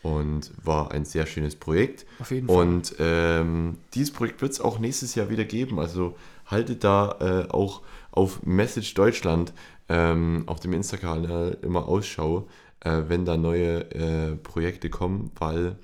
[0.03, 2.07] Und war ein sehr schönes Projekt.
[2.21, 2.57] Auf jeden Fall.
[2.57, 5.81] Und ähm, dieses Projekt wird es auch nächstes Jahr wieder geben.
[5.81, 6.17] Also
[6.47, 9.53] haltet da äh, auch auf Message Deutschland
[9.89, 12.49] ähm, auf dem Insta-Kanal immer Ausschau,
[12.81, 15.77] äh, wenn da neue äh, Projekte kommen, weil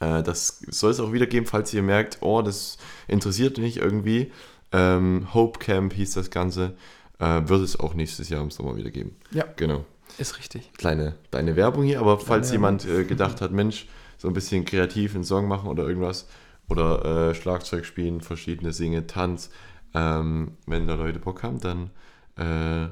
[0.00, 2.78] äh, das soll es auch wieder geben, falls ihr merkt, oh, das
[3.08, 4.32] interessiert mich irgendwie.
[4.76, 6.76] Ähm, Hope Camp hieß das Ganze.
[7.18, 9.16] Äh, wird es auch nächstes Jahr im Sommer wieder geben.
[9.30, 9.84] Ja, Genau
[10.18, 10.72] ist richtig.
[10.74, 12.52] kleine, kleine Werbung hier, aber falls Werbung.
[12.78, 13.86] jemand äh, gedacht hat, Mensch,
[14.18, 16.26] so ein bisschen kreativ einen Song machen oder irgendwas
[16.70, 19.50] oder äh, Schlagzeug spielen, verschiedene Singe, Tanz,
[19.94, 21.90] ähm, wenn da Leute Bock haben, dann
[22.36, 22.88] äh,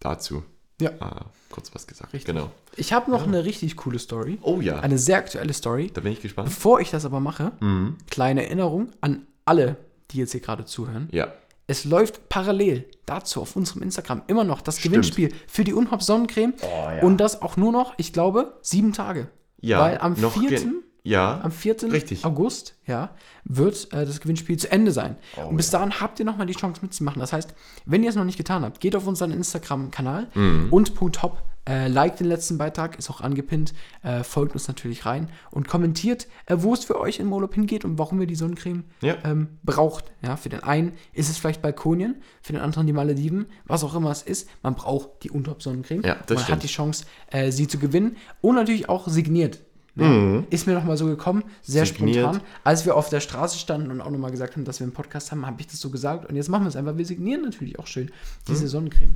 [0.00, 0.42] dazu
[0.80, 0.90] Ja.
[0.90, 2.12] äh, kurz was gesagt.
[2.12, 2.34] Richtig.
[2.34, 2.50] Genau.
[2.76, 4.38] Ich habe noch eine richtig coole Story.
[4.42, 5.90] Oh ja, Eine sehr aktuelle Story.
[5.92, 6.48] da bin ich gespannt.
[6.48, 7.96] Bevor ich das aber mache, Mhm.
[8.10, 9.76] kleine Erinnerung an alle,
[10.14, 11.08] die jetzt hier gerade zuhören.
[11.12, 11.32] Ja,
[11.66, 14.92] Es läuft parallel dazu auf unserem Instagram immer noch das Stimmt.
[14.94, 16.54] Gewinnspiel für die Unhop Sonnencreme.
[16.62, 17.02] ja.
[17.02, 19.28] Und das auch nur noch, ich glaube, sieben Tage.
[19.60, 19.80] ja.
[19.80, 20.48] Weil am noch 4.
[20.50, 20.74] gen-
[21.06, 21.92] Ja, Am 4.
[21.92, 22.24] Richtig.
[22.24, 23.10] August ja,
[23.44, 25.16] wird äh, das Gewinnspiel zu Ende sein.
[25.36, 27.20] Oh, und bis dahin habt ihr nochmal die Chance mitzumachen.
[27.20, 30.68] Das heißt, wenn ihr es noch nicht getan habt, geht auf unseren Instagram-Kanal Mhm.
[30.70, 33.72] und Punkt Hop, äh, liked den letzten Beitrag, ist auch angepinnt,
[34.02, 37.84] äh, folgt uns natürlich rein und kommentiert, äh, wo es für euch im Urlaub hingeht
[37.84, 39.16] und warum ihr die Sonnencreme Ja.
[39.24, 40.12] ähm, braucht.
[40.22, 43.94] Ja, für den einen ist es vielleicht Balkonien, für den anderen die Malediven, was auch
[43.94, 44.48] immer es ist.
[44.62, 46.02] Man braucht die Unterhop-Sonnencreme.
[46.02, 46.48] Ja, man stimmt.
[46.50, 49.60] hat die Chance, äh, sie zu gewinnen und natürlich auch signiert.
[49.96, 51.86] Ja, Ist mir nochmal so gekommen, sehr Mhm.
[51.86, 52.16] Signiert.
[52.24, 52.40] spontan.
[52.64, 55.30] Als wir auf der Straße standen und auch nochmal gesagt haben, dass wir einen Podcast
[55.30, 56.26] haben, habe ich das so gesagt.
[56.28, 56.96] Und jetzt machen wir es einfach.
[56.96, 58.10] Wir signieren natürlich auch schön Mhm.
[58.48, 59.14] diese Sonnencreme.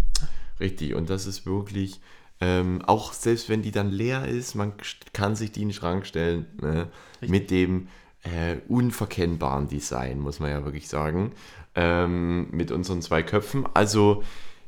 [0.61, 2.01] Richtig, und das ist wirklich,
[2.41, 4.73] ähm, auch selbst wenn die dann leer ist, man
[5.13, 6.89] kann sich die in den Schrank stellen, ne?
[7.21, 7.89] mit dem
[8.23, 11.33] äh, unverkennbaren Design, muss man ja wirklich sagen,
[11.75, 13.67] ähm, mit unseren zwei Köpfen.
[13.75, 14.23] Also,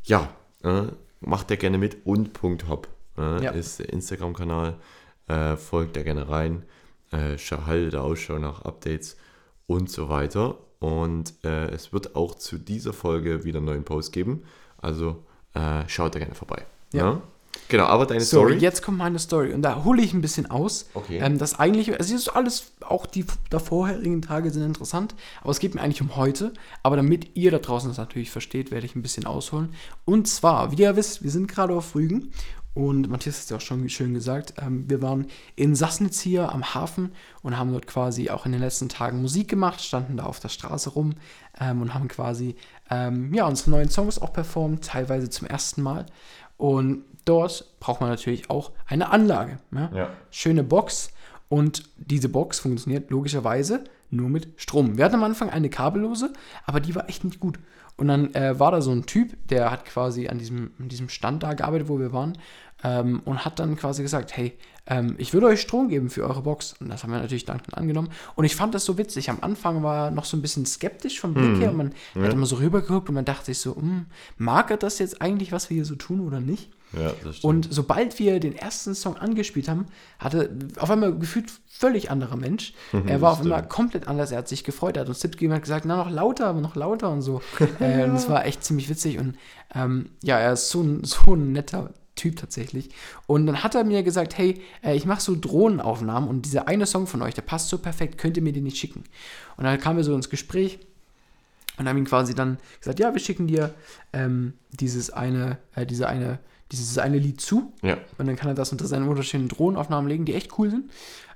[0.04, 0.28] ja,
[0.62, 0.84] äh,
[1.20, 3.50] macht der gerne mit und Punkt Hop äh, Ja.
[3.52, 4.76] ist der Instagram-Kanal,
[5.28, 6.64] äh, folgt da gerne rein,
[7.12, 9.16] äh, haltet Ausschau nach Updates
[9.66, 10.58] und so weiter.
[10.78, 14.44] Und äh, es wird auch zu dieser Folge wieder einen neuen Post geben.
[14.78, 16.64] Also äh, schaut da gerne vorbei.
[16.92, 17.12] Ja.
[17.12, 17.22] Ja?
[17.68, 18.56] Genau, aber deine So, Story.
[18.58, 19.52] jetzt kommt meine Story.
[19.52, 20.86] Und da hole ich ein bisschen aus.
[20.94, 21.18] Okay.
[21.18, 25.14] Ähm, das eigentlich, also es ist alles, auch die davorherigen Tage sind interessant.
[25.42, 26.52] Aber es geht mir eigentlich um heute.
[26.82, 29.74] Aber damit ihr da draußen das natürlich versteht, werde ich ein bisschen ausholen.
[30.04, 32.32] Und zwar, wie ihr wisst, wir sind gerade auf Rügen.
[32.72, 36.52] Und Matthias hat es ja auch schon schön gesagt, ähm, wir waren in Sassnitz hier
[36.52, 37.10] am Hafen
[37.42, 40.50] und haben dort quasi auch in den letzten Tagen Musik gemacht, standen da auf der
[40.50, 41.14] Straße rum
[41.60, 42.54] ähm, und haben quasi
[42.88, 46.06] ähm, ja, unsere neuen Songs auch performt, teilweise zum ersten Mal.
[46.60, 49.60] Und dort braucht man natürlich auch eine Anlage.
[49.72, 49.90] Ja?
[49.94, 50.10] Ja.
[50.30, 51.10] Schöne Box.
[51.48, 54.98] Und diese Box funktioniert logischerweise nur mit Strom.
[54.98, 56.34] Wir hatten am Anfang eine kabellose,
[56.66, 57.58] aber die war echt nicht gut.
[57.96, 61.08] Und dann äh, war da so ein Typ, der hat quasi an diesem, an diesem
[61.08, 62.36] Stand da gearbeitet, wo wir waren,
[62.84, 66.42] ähm, und hat dann quasi gesagt, hey, ähm, ich würde euch Strom geben für eure
[66.42, 66.74] Box.
[66.80, 68.10] Und das haben wir natürlich dankend angenommen.
[68.34, 69.30] Und ich fand das so witzig.
[69.30, 71.70] Am Anfang war er noch so ein bisschen skeptisch vom Blick her.
[71.70, 74.98] Und man hat immer so rübergeguckt und man dachte sich so, hm, mag er das
[74.98, 76.70] jetzt eigentlich, was wir hier so tun oder nicht?
[76.92, 77.12] Ja.
[77.42, 79.86] Und sobald wir den ersten Song angespielt haben,
[80.18, 82.74] hatte auf einmal gefühlt völlig anderer Mensch.
[83.06, 84.32] er war auf einmal komplett anders.
[84.32, 86.74] Er hat sich gefreut, er hat uns Tipps gegeben, hat gesagt, na, noch lauter, noch
[86.74, 87.42] lauter und so.
[87.80, 89.18] äh, und das war echt ziemlich witzig.
[89.18, 89.36] Und
[89.72, 92.90] ähm, ja, er ist so ein, so ein netter Typ tatsächlich.
[93.26, 96.86] Und dann hat er mir gesagt, hey, äh, ich mache so Drohnenaufnahmen und dieser eine
[96.86, 99.04] Song von euch, der passt so perfekt, könnt ihr mir den nicht schicken?
[99.56, 100.78] Und dann kamen wir so ins Gespräch
[101.78, 103.74] und haben ihm quasi dann gesagt, ja, wir schicken dir
[104.12, 106.38] ähm, dieses eine, äh, diese eine,
[106.72, 107.72] dieses eine Lied zu.
[107.82, 107.96] Ja.
[108.18, 110.90] Und dann kann er das unter seine wunderschönen Drohnenaufnahmen legen, die echt cool sind.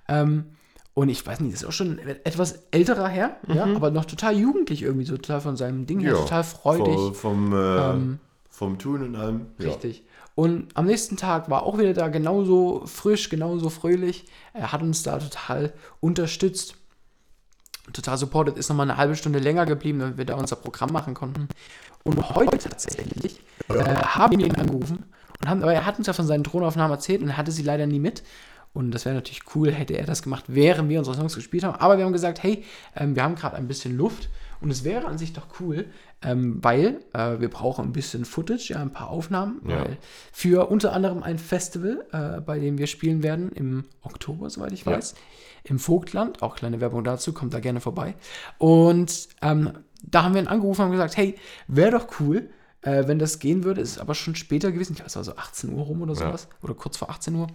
[0.08, 0.44] Ähm,
[0.92, 4.37] und ich weiß nicht, das ist auch schon etwas älterer her, ja, aber noch total
[4.37, 6.94] jugendlich irgendwie, so total von seinem Ding her, Ja, total freudig.
[6.94, 8.18] Vom, vom, äh, Ähm,
[8.54, 9.46] vom Tun und allem.
[9.58, 9.70] Ja.
[9.70, 10.04] Richtig.
[10.36, 14.26] Und am nächsten Tag war auch wieder da genauso frisch, genauso fröhlich.
[14.52, 16.76] Er hat uns da total unterstützt,
[17.92, 21.14] total supported, ist nochmal eine halbe Stunde länger geblieben, damit wir da unser Programm machen
[21.14, 21.48] konnten.
[22.04, 25.04] Und heute tatsächlich äh, haben wir ihn angerufen
[25.40, 27.62] und haben, aber er hat uns ja von seinen Drohnenaufnahmen erzählt und er hatte sie
[27.62, 28.22] leider nie mit.
[28.72, 31.78] Und das wäre natürlich cool, hätte er das gemacht, während wir unsere Songs gespielt haben.
[31.78, 32.64] Aber wir haben gesagt, hey,
[32.94, 34.28] ähm, wir haben gerade ein bisschen Luft
[34.64, 35.85] und es wäre an sich doch cool,
[36.22, 39.81] ähm, weil äh, wir brauchen ein bisschen Footage, ja, ein paar Aufnahmen, Ja.
[39.83, 39.98] weil
[40.33, 44.85] für unter anderem ein Festival, äh, bei dem wir spielen werden im Oktober, soweit ich
[44.87, 44.92] Ja.
[44.96, 45.14] weiß,
[45.64, 46.42] im Vogtland.
[46.42, 48.14] Auch kleine Werbung dazu, kommt da gerne vorbei.
[48.59, 49.70] Und ähm,
[50.03, 51.37] da haben wir ihn angerufen und gesagt, hey,
[51.68, 52.48] wäre doch cool,
[52.83, 53.81] äh, wenn das gehen würde.
[53.83, 56.18] Ist aber schon später gewesen, ich weiß, es war so 18 Uhr rum oder Ja.
[56.29, 57.48] sowas, oder kurz vor 18 Uhr.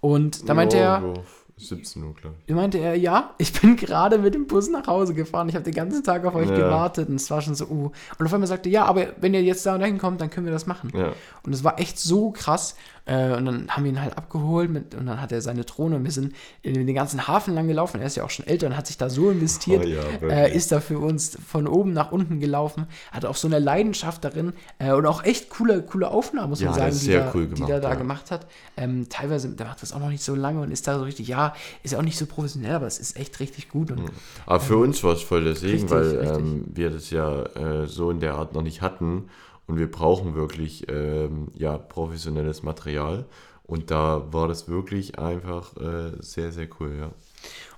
[0.00, 1.14] Und da meinte er, Ja,
[1.58, 5.14] 17 Uhr, glaube da meinte er, ja, ich bin gerade mit dem Bus nach Hause
[5.14, 5.48] gefahren.
[5.48, 6.56] Ich habe den ganzen Tag auf euch Ja.
[6.56, 7.90] gewartet und es war schon so, uh.
[8.18, 10.30] Und auf einmal sagte, er, ja, aber wenn ihr jetzt da und dahin kommt, dann
[10.30, 10.90] können wir das machen.
[10.92, 10.98] ich.
[10.98, 11.12] Ja.
[11.42, 12.74] Und es war echt so krass.
[13.04, 15.96] Äh, und dann haben wir ihn halt abgeholt mit, und dann hat er seine Drohne
[15.96, 18.00] und wir sind in den ganzen Hafen lang gelaufen.
[18.00, 19.82] Er ist ja auch schon älter und hat sich da so investiert.
[19.86, 22.86] Oh ja, äh, ist da für uns von oben nach unten gelaufen.
[23.10, 26.74] Hat auch so eine Leidenschaft darin äh, und auch echt coole, coole Aufnahmen, muss man
[26.74, 28.46] sagen, die, sehr da, cool die gemacht, er da gemacht hat.
[28.76, 31.28] Ähm, teilweise, der macht das auch noch nicht so lange und ist da so richtig,
[31.28, 31.47] ja,
[31.82, 33.90] ist auch nicht so professionell, aber es ist echt richtig gut.
[33.90, 34.10] Und
[34.46, 37.86] Aber für uns war es voll der Segen, Richtig, weil ähm, wir das ja äh,
[37.86, 39.28] so in der Art noch nicht hatten
[39.66, 43.26] und wir brauchen wirklich ähm, ja, professionelles Material.
[43.64, 47.10] Und da war das wirklich einfach äh, sehr, sehr cool, ja.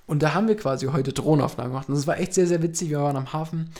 [0.06, 1.88] Und da haben wir quasi heute Drohnenaufnahmen gemacht.
[1.88, 2.90] Und das war echt sehr, sehr witzig.
[2.90, 3.70] Wir waren am Hafen.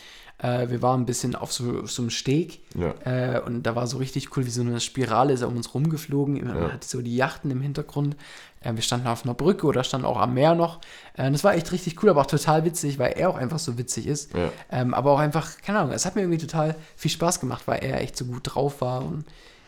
[0.42, 2.60] Äh, wir waren ein bisschen auf so, auf so einem Steg.
[2.74, 2.94] Ja.
[3.04, 5.74] Äh, und da war so richtig cool, wie so eine Spirale ist er um uns
[5.74, 6.42] rumgeflogen.
[6.44, 6.72] Man Ja.
[6.72, 8.16] hatte so die Yachten im Hintergrund.
[8.62, 10.80] Äh, wir standen auf einer Brücke oder standen auch am Meer noch.
[11.16, 13.76] Äh, das war echt richtig cool, aber auch total witzig, weil er auch einfach so
[13.78, 14.32] witzig ist.
[14.34, 14.50] Ja.
[14.70, 17.82] Ähm, aber auch einfach, keine Ahnung, es hat mir irgendwie total viel Spaß gemacht, weil
[17.84, 19.04] er echt so gut drauf war.
[19.04, 19.24] Und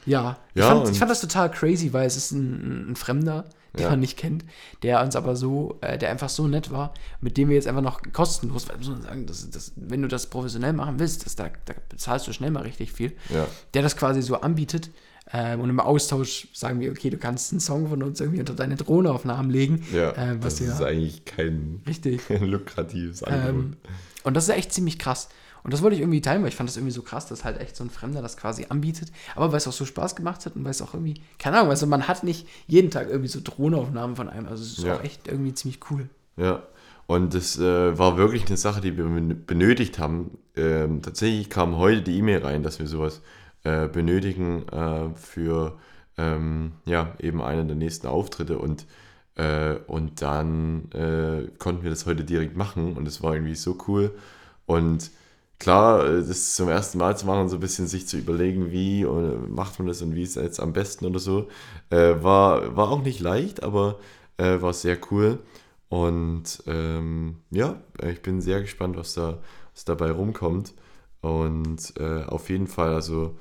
[0.07, 3.83] ja, ich, fand, ich fand das total crazy, weil es ist ein, ein Fremder, den
[3.85, 3.91] Ja.
[3.91, 4.45] man nicht kennt,
[4.83, 7.83] der uns aber so, äh, der einfach so nett war, mit dem wir jetzt einfach
[7.83, 11.37] noch kostenlos, weil muss man sagen, das, das, wenn du das professionell machen willst, das,
[11.37, 13.47] da, da bezahlst du schnell mal richtig viel, Ja.
[13.75, 14.91] der das quasi so anbietet.
[15.35, 18.55] Ähm, und im Austausch sagen wir, okay, du kannst einen Song von uns irgendwie unter
[18.55, 19.83] deine Drohneaufnahmen legen.
[19.93, 22.21] Ja, äh, was das ja ist eigentlich kein richtig.
[22.41, 23.49] lukratives Angebot.
[23.55, 23.77] Ähm,
[24.25, 25.29] und das ist echt ziemlich krass.
[25.65, 27.61] Und das wollte ich irgendwie teilen, weil ich fand das irgendwie so krass, dass halt
[27.61, 29.13] echt so ein Fremder das quasi anbietet.
[29.37, 31.71] Aber weil es auch so Spaß gemacht hat und weil es auch irgendwie, keine Ahnung,
[31.71, 34.47] also man hat nicht jeden Tag irgendwie so Drohnenaufnahmen von einem.
[34.49, 34.97] Also es ist Ja.
[34.97, 36.09] auch echt irgendwie ziemlich cool.
[36.37, 36.63] Ja,
[37.07, 40.39] und das äh, war wirklich eine Sache, die wir ben- benötigt haben.
[40.57, 43.21] Ähm, tatsächlich kam heute die E-Mail rein, dass wir sowas
[43.65, 45.79] äh, benötigen äh, für
[46.19, 48.87] ähm, ja, eben einen der nächsten Auftritte und,
[49.37, 53.79] äh, und dann äh, konnten wir das heute direkt machen und es war irgendwie so
[53.89, 54.13] cool.
[54.67, 55.11] Und
[55.63, 59.03] klar, äh, das zum ersten Mal zu machen, so ein bisschen sich zu überlegen, wie
[59.03, 61.49] äh, macht man das und wie ist es jetzt am besten oder so,
[61.91, 63.99] äh, war, war auch nicht leicht, aber
[64.39, 65.39] äh, war sehr cool.
[65.89, 69.39] Und ähm, ja, ich bin sehr gespannt, was da
[69.75, 70.75] was dabei rumkommt.
[71.21, 73.37] Und äh, auf jeden Fall, also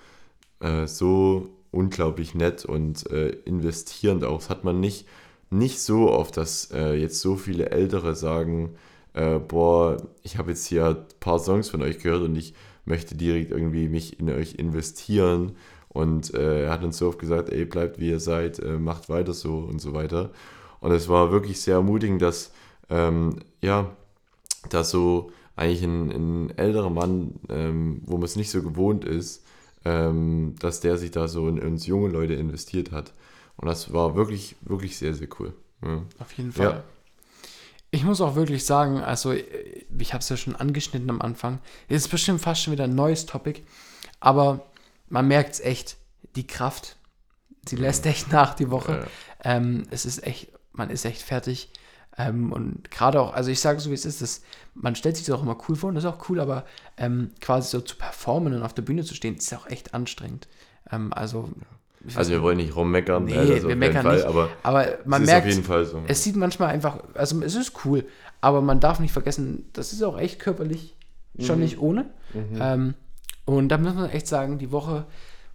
[0.60, 4.40] äh, so unglaublich nett und investierend auch.
[4.40, 5.08] Das hat man nicht,
[5.50, 8.76] nicht so oft, dass jetzt so viele Ältere sagen,
[9.14, 12.54] äh, boah, ich habe jetzt hier ein paar Songs von euch gehört und ich
[12.86, 15.54] möchte direkt irgendwie mich in euch investieren.
[15.90, 19.10] Und äh, er hat uns so oft gesagt, ey, bleibt wie ihr seid, äh, macht
[19.10, 20.32] weiter so und so weiter.
[20.80, 22.52] Und es war wirklich sehr ermutigend, dass,
[22.90, 23.96] ähm, ja,
[24.70, 29.46] dass so eigentlich ein, ein älterer Mann, ähm, wo man es nicht so gewohnt ist,
[29.84, 33.14] ähm, dass der sich da so in uns junge Leute investiert hat.
[33.58, 35.54] Und das war wirklich, wirklich sehr, sehr cool.
[35.84, 36.04] Ja.
[36.20, 36.66] Auf jeden Fall.
[36.66, 36.84] Ja.
[37.94, 41.60] Ich muss auch wirklich sagen, also äh, ich habe es ja schon angeschnitten am Anfang.
[41.90, 43.62] Jetzt ist bestimmt fast schon wieder ein neues Topic,
[44.20, 44.66] aber
[45.10, 45.98] man merkt es echt,
[46.36, 46.96] die Kraft,
[47.68, 49.08] sie lässt echt nach die Woche.
[49.44, 49.58] Ja.
[49.58, 51.70] Ähm, es ist echt, man ist echt fertig.
[52.18, 54.42] Ähm, und gerade auch, also ich sage so, wie es ist, das,
[54.74, 56.66] man stellt sich das auch immer cool vor und das ist auch cool, aber
[56.98, 60.48] ähm, quasi so zu performen und auf der Bühne zu stehen, ist auch echt anstrengend.
[60.92, 61.50] Ähm, also
[62.16, 64.26] Also wir wollen nicht rummeckern, Nee, das auf wir meckern Fall, nicht.
[64.26, 66.02] aber Aber man merkt, so.
[66.08, 68.06] es sieht manchmal einfach, also es ist cool,
[68.42, 70.96] aber man darf nicht vergessen, das ist auch echt körperlich
[71.40, 71.64] schon Mhm.
[71.64, 72.06] nicht ohne.
[72.60, 72.94] Ähm,
[73.46, 75.06] und da muss man echt sagen, die Woche,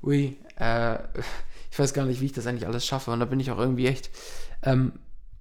[0.02, 0.98] ui, äh,
[1.72, 3.10] ich weiß gar nicht, wie ich das eigentlich alles schaffe.
[3.10, 4.10] Und da bin ich auch irgendwie echt,
[4.62, 4.92] ähm,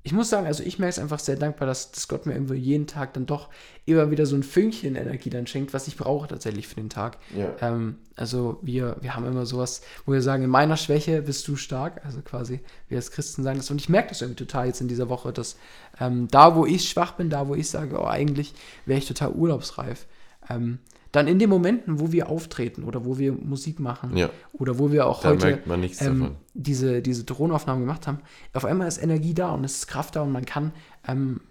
[0.06, 2.54] ich muss sagen, also ich merke es einfach sehr dankbar, dass, dass Gott mir irgendwo
[2.54, 3.50] jeden Tag dann doch
[3.86, 7.18] immer wieder so ein Fünkchen Energie dann schenkt, was ich brauche tatsächlich für den Tag.
[7.36, 7.56] Ja.
[7.60, 11.56] Ähm, also wir, wir haben immer sowas, wo wir sagen, in meiner Schwäche bist du
[11.56, 13.72] stark, also quasi wir als Christen sagen das.
[13.72, 15.58] Und ich merke das irgendwie total jetzt in dieser Woche, dass
[16.00, 18.54] ähm, da, wo ich schwach bin, da, wo ich sage, oh, eigentlich
[18.86, 20.06] wäre ich total urlaubsreif,
[20.52, 20.78] ähm,
[21.16, 24.30] dann in den Momenten, wo wir auftreten oder wo wir Musik machen Ja.
[24.54, 25.60] oder wo wir auch Da heute
[26.02, 28.20] ähm, diese, diese Drohnenaufnahmen gemacht haben,
[28.54, 30.72] auf einmal ist Energie da und es ist Kraft da und man kann,
[31.08, 31.42] ähm,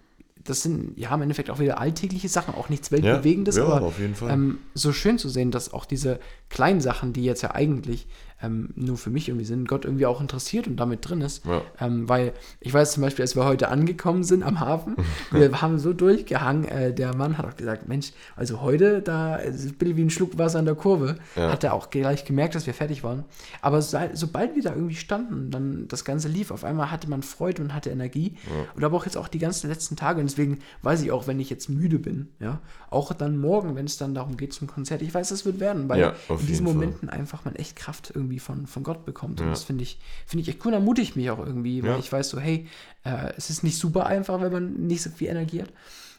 [0.45, 4.15] das sind ja im Endeffekt auch wieder alltägliche Sachen, auch nichts Weltbewegendes, ja, aber jeden
[4.15, 4.31] Fall.
[4.31, 8.07] ähm, so schön zu sehen, dass auch diese kleinen Sachen, die jetzt ja eigentlich
[8.45, 11.45] ähm, nur für mich irgendwie sind, Gott irgendwie auch interessiert und damit drin ist.
[11.47, 11.63] Ja.
[11.81, 14.97] Ähm, weil ich weiß zum Beispiel, als wir heute angekommen sind am Hafen,
[15.31, 19.65] wir haben so durchgehangen, äh, der Mann hat auch gesagt, Mensch, also heute, da ist
[19.65, 21.51] ein bisschen wie ein Schluck Wasser an der Kurve, Ja.
[21.53, 23.25] hat er auch gleich gemerkt, dass wir fertig waren.
[23.63, 27.23] Aber so, sobald wir da irgendwie standen, dann das Ganze lief, auf einmal hatte man
[27.23, 28.35] Freude und hatte Energie.
[28.77, 30.21] Und aber auch jetzt auch die ganzen letzten Tage.
[30.21, 33.87] Und deswegen weiß ich auch, wenn ich jetzt müde bin, ja, auch dann morgen, wenn
[33.87, 36.51] es dann darum geht zum Konzert, ich weiß, es wird werden, weil Ja, in diesen
[36.51, 36.75] jeden Fall.
[36.75, 39.41] Momenten einfach man echt Kraft irgendwie von, von Gott bekommt.
[39.41, 39.53] Und Ja.
[39.53, 41.99] das finde ich, finde ich echt cool, ermutigt mich auch irgendwie, weil Ja.
[41.99, 42.67] ich weiß so, hey,
[43.05, 45.73] äh, es ist nicht super einfach, wenn man nicht so viel Energie hat.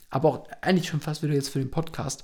[0.10, 2.24] Aber auch eigentlich schon fast wieder jetzt für den Podcast.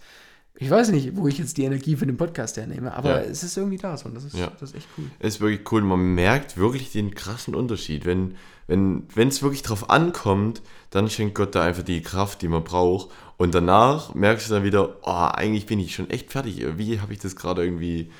[0.56, 3.30] Ich weiß nicht, wo ich jetzt die Energie für den Podcast hernehme, aber Ja.
[3.30, 5.06] es ist irgendwie da so und das ist, das ist echt cool.
[5.19, 5.82] ist wirklich cool.
[5.82, 8.06] Man merkt wirklich den krassen Unterschied.
[8.06, 8.36] Wenn
[8.67, 12.63] wenn wenn, es wirklich drauf ankommt, dann schenkt Gott da einfach die Kraft, die man
[12.63, 13.10] braucht.
[13.38, 16.63] Und danach merkst du dann wieder, oh, eigentlich bin ich schon echt fertig.
[16.77, 18.12] Wie habe ich das gerade irgendwie,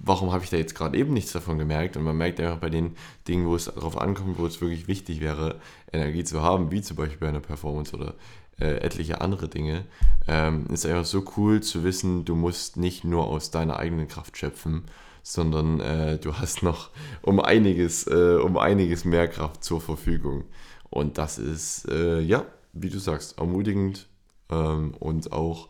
[0.00, 1.96] warum habe ich da jetzt gerade eben nichts davon gemerkt?
[1.96, 2.96] Und man merkt einfach bei den
[3.28, 5.60] Dingen, wo es darauf ankommt, wo es wirklich wichtig wäre,
[5.92, 8.14] Energie zu haben, wie zum Beispiel bei einer Performance oder
[8.60, 9.84] äh, etliche andere Dinge,
[10.26, 14.36] ähm, ist einfach so cool zu wissen, du musst nicht nur aus deiner eigenen Kraft
[14.36, 14.84] schöpfen,
[15.22, 16.90] sondern äh, du hast noch
[17.22, 20.44] um einiges, äh, um einiges mehr Kraft zur Verfügung.
[20.88, 24.08] Und das ist, äh, ja, wie du sagst, ermutigend
[24.50, 25.68] ähm, und auch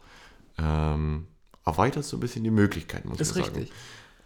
[0.59, 1.27] ähm,
[1.65, 3.57] erweitert so ein bisschen die Möglichkeiten, muss Das ist man sagen.
[3.57, 3.75] richtig.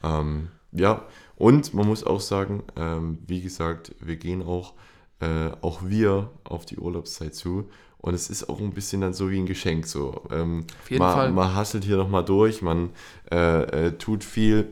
[0.04, 1.04] Ähm, ja,
[1.36, 4.74] und man muss auch sagen, ähm, wie gesagt, wir gehen auch,
[5.20, 7.68] äh, auch wir auf die Urlaubszeit zu.
[7.98, 9.86] Und es ist auch ein bisschen dann so wie ein Geschenk.
[9.86, 10.22] So.
[10.30, 11.32] Ähm, Auf jeden man, Fall.
[11.32, 12.90] man hasselt hier nochmal durch, man
[13.32, 14.68] äh, äh, tut viel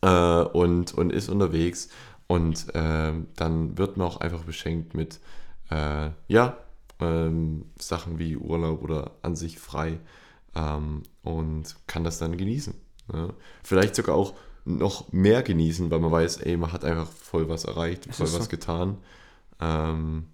[0.00, 1.88] äh, und, und ist unterwegs.
[2.28, 5.18] Und ähm, dann wird man auch einfach beschenkt mit,
[5.70, 6.56] äh, ja,
[7.00, 9.98] ähm, Sachen wie Urlaub oder an sich frei
[10.54, 12.74] ähm, und kann das dann genießen.
[13.12, 13.34] Ne?
[13.62, 17.64] Vielleicht sogar auch noch mehr genießen, weil man weiß, ey, man hat einfach voll was
[17.64, 18.48] erreicht, voll was so.
[18.48, 18.98] getan.
[19.60, 20.24] Ähm,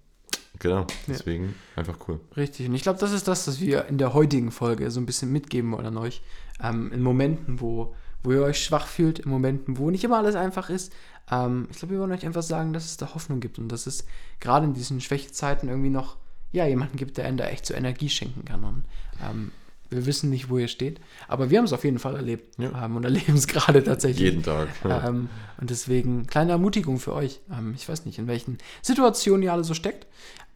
[0.58, 2.18] genau, deswegen einfach cool.
[2.36, 2.66] Richtig.
[2.68, 5.30] Und ich glaube, das ist das, was wir in der heutigen Folge so ein bisschen
[5.30, 6.22] mitgeben wollen an euch.
[6.62, 10.34] Ähm, in Momenten, wo, wo ihr euch schwach fühlt, in Momenten, wo nicht immer alles
[10.34, 10.92] einfach ist.
[11.30, 13.86] Ähm, ich glaube, wir wollen euch einfach sagen, dass es da Hoffnung gibt und dass
[13.86, 14.06] es
[14.40, 16.16] gerade in diesen Schwächezeiten irgendwie noch
[16.52, 18.64] ja, jemanden gibt, der einen da echt so Energie schenken kann.
[18.64, 18.84] Und
[19.22, 19.52] ähm,
[19.92, 22.84] wir wissen nicht, wo ihr steht, aber wir haben es auf jeden Fall erlebt Ja.
[22.84, 24.30] ähm, und erleben es gerade tatsächlich.
[24.30, 24.68] Jeden Tag.
[24.84, 25.08] Ja.
[25.08, 25.28] Ähm,
[25.60, 27.40] und deswegen kleine Ermutigung für euch.
[27.50, 30.06] Ähm, ich weiß nicht, in welchen Situationen ihr alle so steckt,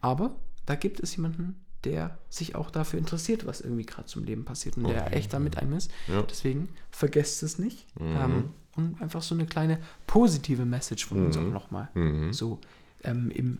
[0.01, 4.43] aber da gibt es jemanden, der sich auch dafür interessiert, was irgendwie gerade zum Leben
[4.45, 5.91] passiert und der echt da mit einem ist.
[6.07, 6.23] Ja.
[6.23, 7.85] Deswegen vergesst es nicht.
[7.99, 8.15] Mhm.
[8.17, 8.43] Ähm,
[8.75, 11.89] und einfach so eine kleine positive Message von uns auch nochmal.
[11.93, 12.33] Mhm.
[12.33, 12.59] So
[13.03, 13.59] ähm, im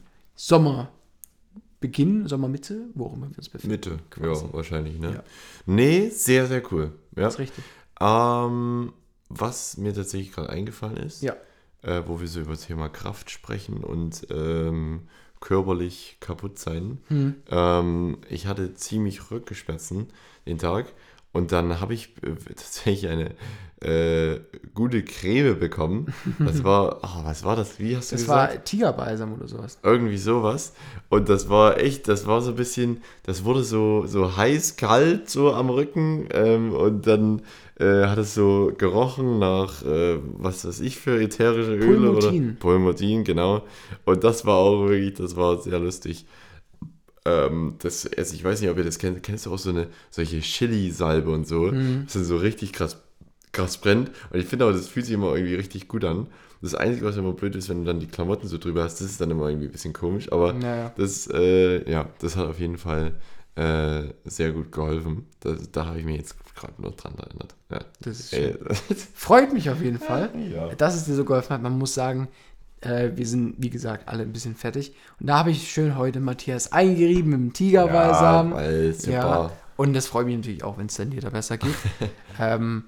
[1.79, 3.71] Sommerbeginn, Sommermitte, wo auch immer wir uns befinden.
[3.71, 4.45] Mitte, quasi.
[4.45, 5.13] ja, wahrscheinlich, ne?
[5.15, 5.23] Ja.
[5.65, 6.91] Nee, sehr, sehr cool.
[7.15, 7.23] Ja.
[7.23, 7.63] Das ist richtig.
[7.99, 8.93] Ähm,
[9.29, 11.35] was mir tatsächlich gerade eingefallen ist, Ja.
[11.83, 15.07] äh, wo wir so über das Thema Kraft sprechen und ähm,
[15.39, 16.99] körperlich kaputt sein.
[17.09, 17.35] Hm.
[17.49, 20.07] Ähm, ich hatte ziemlich Rückenschmerzen
[20.47, 20.91] den Tag
[21.31, 23.35] und dann habe ich äh, tatsächlich eine
[23.81, 24.39] äh,
[24.73, 26.07] gute Creme bekommen.
[26.39, 27.79] Das war, oh, was war das?
[27.79, 28.55] Wie hast du Das gesagt?
[28.55, 29.77] war Tigerbalsam oder sowas.
[29.83, 30.73] irgendwie sowas.
[31.09, 35.29] Und das war echt, das war so ein bisschen, das wurde so, so heiß, kalt
[35.29, 36.27] so am Rücken.
[36.31, 37.43] Ähm, und dann
[37.79, 41.85] äh, hat es so gerochen nach, äh, was weiß ich für ätherische Öle.
[41.85, 42.43] Pulmotin.
[42.49, 42.59] Oder?
[42.59, 43.63] Pulmotin, genau.
[44.05, 46.25] Und das war auch wirklich, das war sehr lustig.
[47.25, 49.21] Ähm, das, also ich weiß nicht, ob ihr das kennt.
[49.21, 51.69] Kennst du auch so eine, solche Chili-Salbe und so?
[51.71, 53.01] Das sind so richtig krass,
[53.57, 54.11] krass brennt.
[54.31, 56.27] Und ich finde auch, das fühlt sich immer irgendwie richtig gut an.
[56.61, 59.11] Das Einzige, was immer blöd ist, wenn du dann die Klamotten so drüber hast, das
[59.11, 60.31] ist dann immer irgendwie ein bisschen komisch.
[60.31, 60.91] Aber Naja.
[60.97, 63.13] das, äh, ja, das hat auf jeden Fall
[63.55, 65.27] äh, sehr gut geholfen.
[65.41, 67.55] Da, da habe ich mich jetzt gerade nur dran erinnert.
[67.69, 67.79] Ja.
[68.01, 68.55] Das Äh,
[69.13, 70.69] Freut mich auf jeden Fall, ja.
[70.75, 71.61] dass es dir so geholfen hat.
[71.61, 72.27] Man muss sagen,
[72.81, 74.95] äh, wir sind, wie gesagt, alle ein bisschen fertig.
[75.19, 78.53] Und da habe ich schön heute Matthias eingerieben mit dem Tigerbalsam.
[78.53, 79.11] weil super.
[79.11, 81.75] Ja, und das freut mich natürlich auch, wenn es dann wieder besser geht.
[82.39, 82.85] ähm,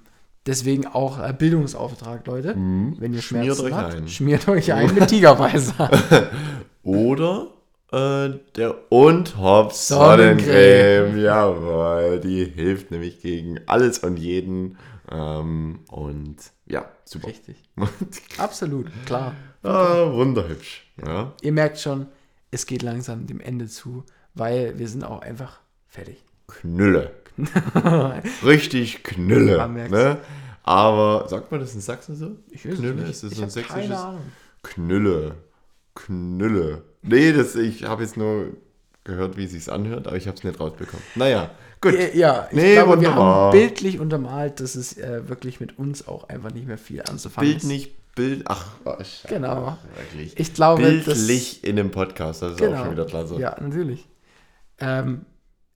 [0.49, 2.49] deswegen auch äh, Bildungsauftrag, Leute.
[2.55, 2.55] Wenn
[2.99, 3.21] ihr Mhm.
[3.21, 4.07] Schmiert Schmerzen euch habt, ein.
[4.07, 5.89] schmiert euch ein mit Tigerbalsam.
[6.83, 7.47] Oder
[7.91, 10.39] äh, der und Hops Sonnencreme.
[10.39, 11.21] Sonnencreme.
[11.23, 14.77] Jawohl, die hilft nämlich gegen alles und jeden.
[15.11, 17.27] Ähm, und ja, super.
[17.27, 17.55] Richtig.
[18.37, 19.33] Absolut, klar.
[19.63, 20.85] ah, wunderhübsch.
[21.05, 21.33] Ja.
[21.41, 22.07] Ihr merkt schon,
[22.51, 26.23] es geht langsam dem Ende zu, weil wir sind auch einfach fertig.
[26.47, 27.11] Knülle.
[28.45, 29.67] Richtig Knülle.
[29.89, 30.17] Ne?
[30.63, 32.37] Aber sagt man das in Sachsen so?
[32.51, 32.95] Ich weiß Knülle?
[32.95, 33.09] nicht.
[33.11, 33.81] Ist das Ich ein sächsisches?
[33.81, 34.21] keine Ahnung.
[34.63, 35.35] Knülle.
[35.95, 36.83] Knülle.
[37.01, 38.47] Nee, das, ich habe jetzt nur
[39.03, 41.03] gehört, wie es anhört, aber ich habe es nicht rausbekommen.
[41.15, 41.49] Naja,
[41.81, 41.95] gut.
[41.95, 43.45] Äh, Ja, ich Nee, glaube, wir wunderbar.
[43.45, 47.49] haben bildlich untermalt, dass es äh, wirklich mit uns auch einfach nicht mehr viel anzufangen
[47.49, 47.67] Bild ist.
[47.67, 48.43] nicht Bild.
[48.45, 48.95] Ach, oh.
[49.29, 49.77] Genau.
[49.95, 50.37] Wirklich.
[50.39, 53.39] Ich glaube, Bildlich in einem Podcast, das ist das, auch genau, schon wieder klasse.
[53.39, 54.07] Ja, natürlich.
[54.79, 55.25] Ähm,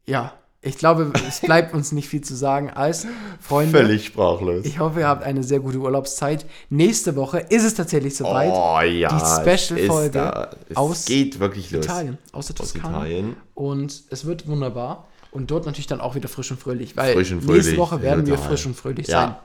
[0.05, 3.05] ja, ich glaube, es bleibt uns nicht viel zu sagen als
[3.39, 3.77] Freunde.
[3.77, 4.65] Völlig sprachlos.
[4.65, 6.45] Ich hoffe, ihr habt eine sehr gute Urlaubszeit.
[6.69, 8.51] Nächste Woche ist es tatsächlich soweit.
[8.53, 9.09] oh ja.
[9.09, 11.85] Die Special-Folge aus geht wirklich los.
[11.85, 12.97] Italien, aus der Aus Toskana.
[12.99, 13.35] Italien.
[13.53, 15.07] Und es wird wunderbar.
[15.31, 16.95] Und dort natürlich dann auch wieder frisch und fröhlich.
[16.95, 19.41] Weil Frisch und nächste fröhlich, Woche werden wir frisch und fröhlich Ja.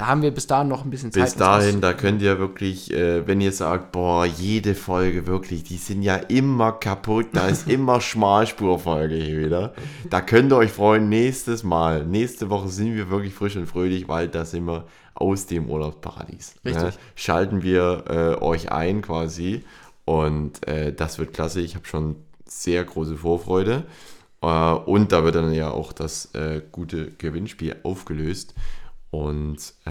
[0.00, 1.24] Da haben wir bis dahin noch ein bisschen Zeit.
[1.24, 5.76] Bis dahin, da könnt ihr wirklich, äh, wenn ihr sagt, boah, jede Folge wirklich, die
[5.76, 9.74] sind ja immer kaputt, da ist immer Schmalspurfolge hier wieder.
[10.08, 14.08] Da könnt ihr euch freuen, nächstes Mal, nächste Woche sind wir wirklich frisch und fröhlich,
[14.08, 16.54] weil da sind wir aus dem Urlaubsparadies.
[16.64, 16.82] Richtig.
[16.82, 16.92] Ne?
[17.14, 19.64] Schalten wir äh, euch ein quasi
[20.06, 21.60] und äh, das wird klasse.
[21.60, 23.84] Ich habe schon sehr große Vorfreude.
[24.40, 28.54] Äh, und da wird dann ja auch das äh, gute Gewinnspiel aufgelöst.
[29.10, 29.90] Und äh,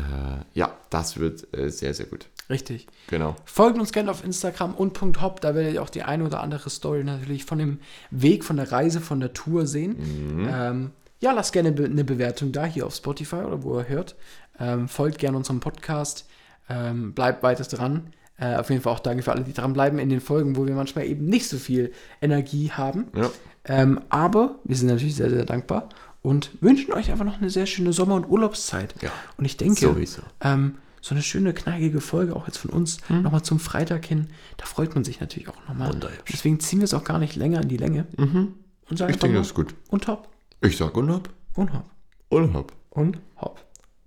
[0.54, 2.28] ja, das wird äh, sehr, sehr gut.
[2.50, 2.88] Richtig.
[3.08, 3.36] Genau.
[3.46, 6.70] Folgt uns gerne auf Instagram und .hop, da werdet ihr auch die eine oder andere
[6.70, 7.80] Story natürlich von dem
[8.10, 9.98] Weg, von der Reise, von der Tour sehen.
[10.38, 10.50] Mhm.
[10.52, 14.16] Ähm, ja, lasst gerne eine Bewertung da, hier auf Spotify oder wo ihr hört.
[14.60, 16.28] Ähm, folgt gerne unserem Podcast.
[16.70, 18.14] Ähm, bleibt weiter dran.
[18.38, 20.74] Äh, auf jeden Fall auch danke für alle, die dranbleiben in den Folgen, wo wir
[20.74, 23.08] manchmal eben nicht so viel Energie haben.
[23.16, 23.30] Ja.
[23.66, 25.90] Ähm, aber wir sind natürlich sehr, sehr dankbar
[26.22, 28.94] und wünschen euch einfach noch eine sehr schöne Sommer- und Urlaubszeit.
[29.02, 29.96] Ja, Und ich denke,
[30.42, 34.28] ähm, so eine schöne, knackige Folge auch jetzt von uns nochmal zum Freitag hin,
[34.58, 35.98] da freut man sich natürlich auch nochmal.
[36.32, 38.06] Deswegen ziehen wir es auch gar nicht länger in die Länge.
[38.18, 39.74] Und sagen Ich denke, das ist gut.
[39.90, 40.28] Und hopp.
[40.62, 41.30] Ich sag und hopp.
[41.56, 41.86] Und hopp.
[42.28, 42.74] Und hopp.
[42.90, 43.64] Und hopp.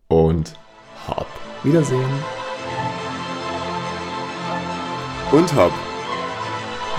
[0.09, 0.53] Und
[1.09, 1.27] hopp.
[1.65, 2.11] Wiedersehen.
[5.31, 5.73] Und hopp.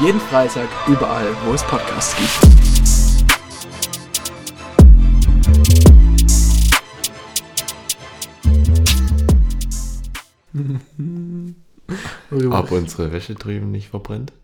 [0.01, 2.62] Jeden Freitag, überall, wo es Podcasts gibt.
[12.49, 14.31] Ob unsere Wäsche drüben nicht verbrennt?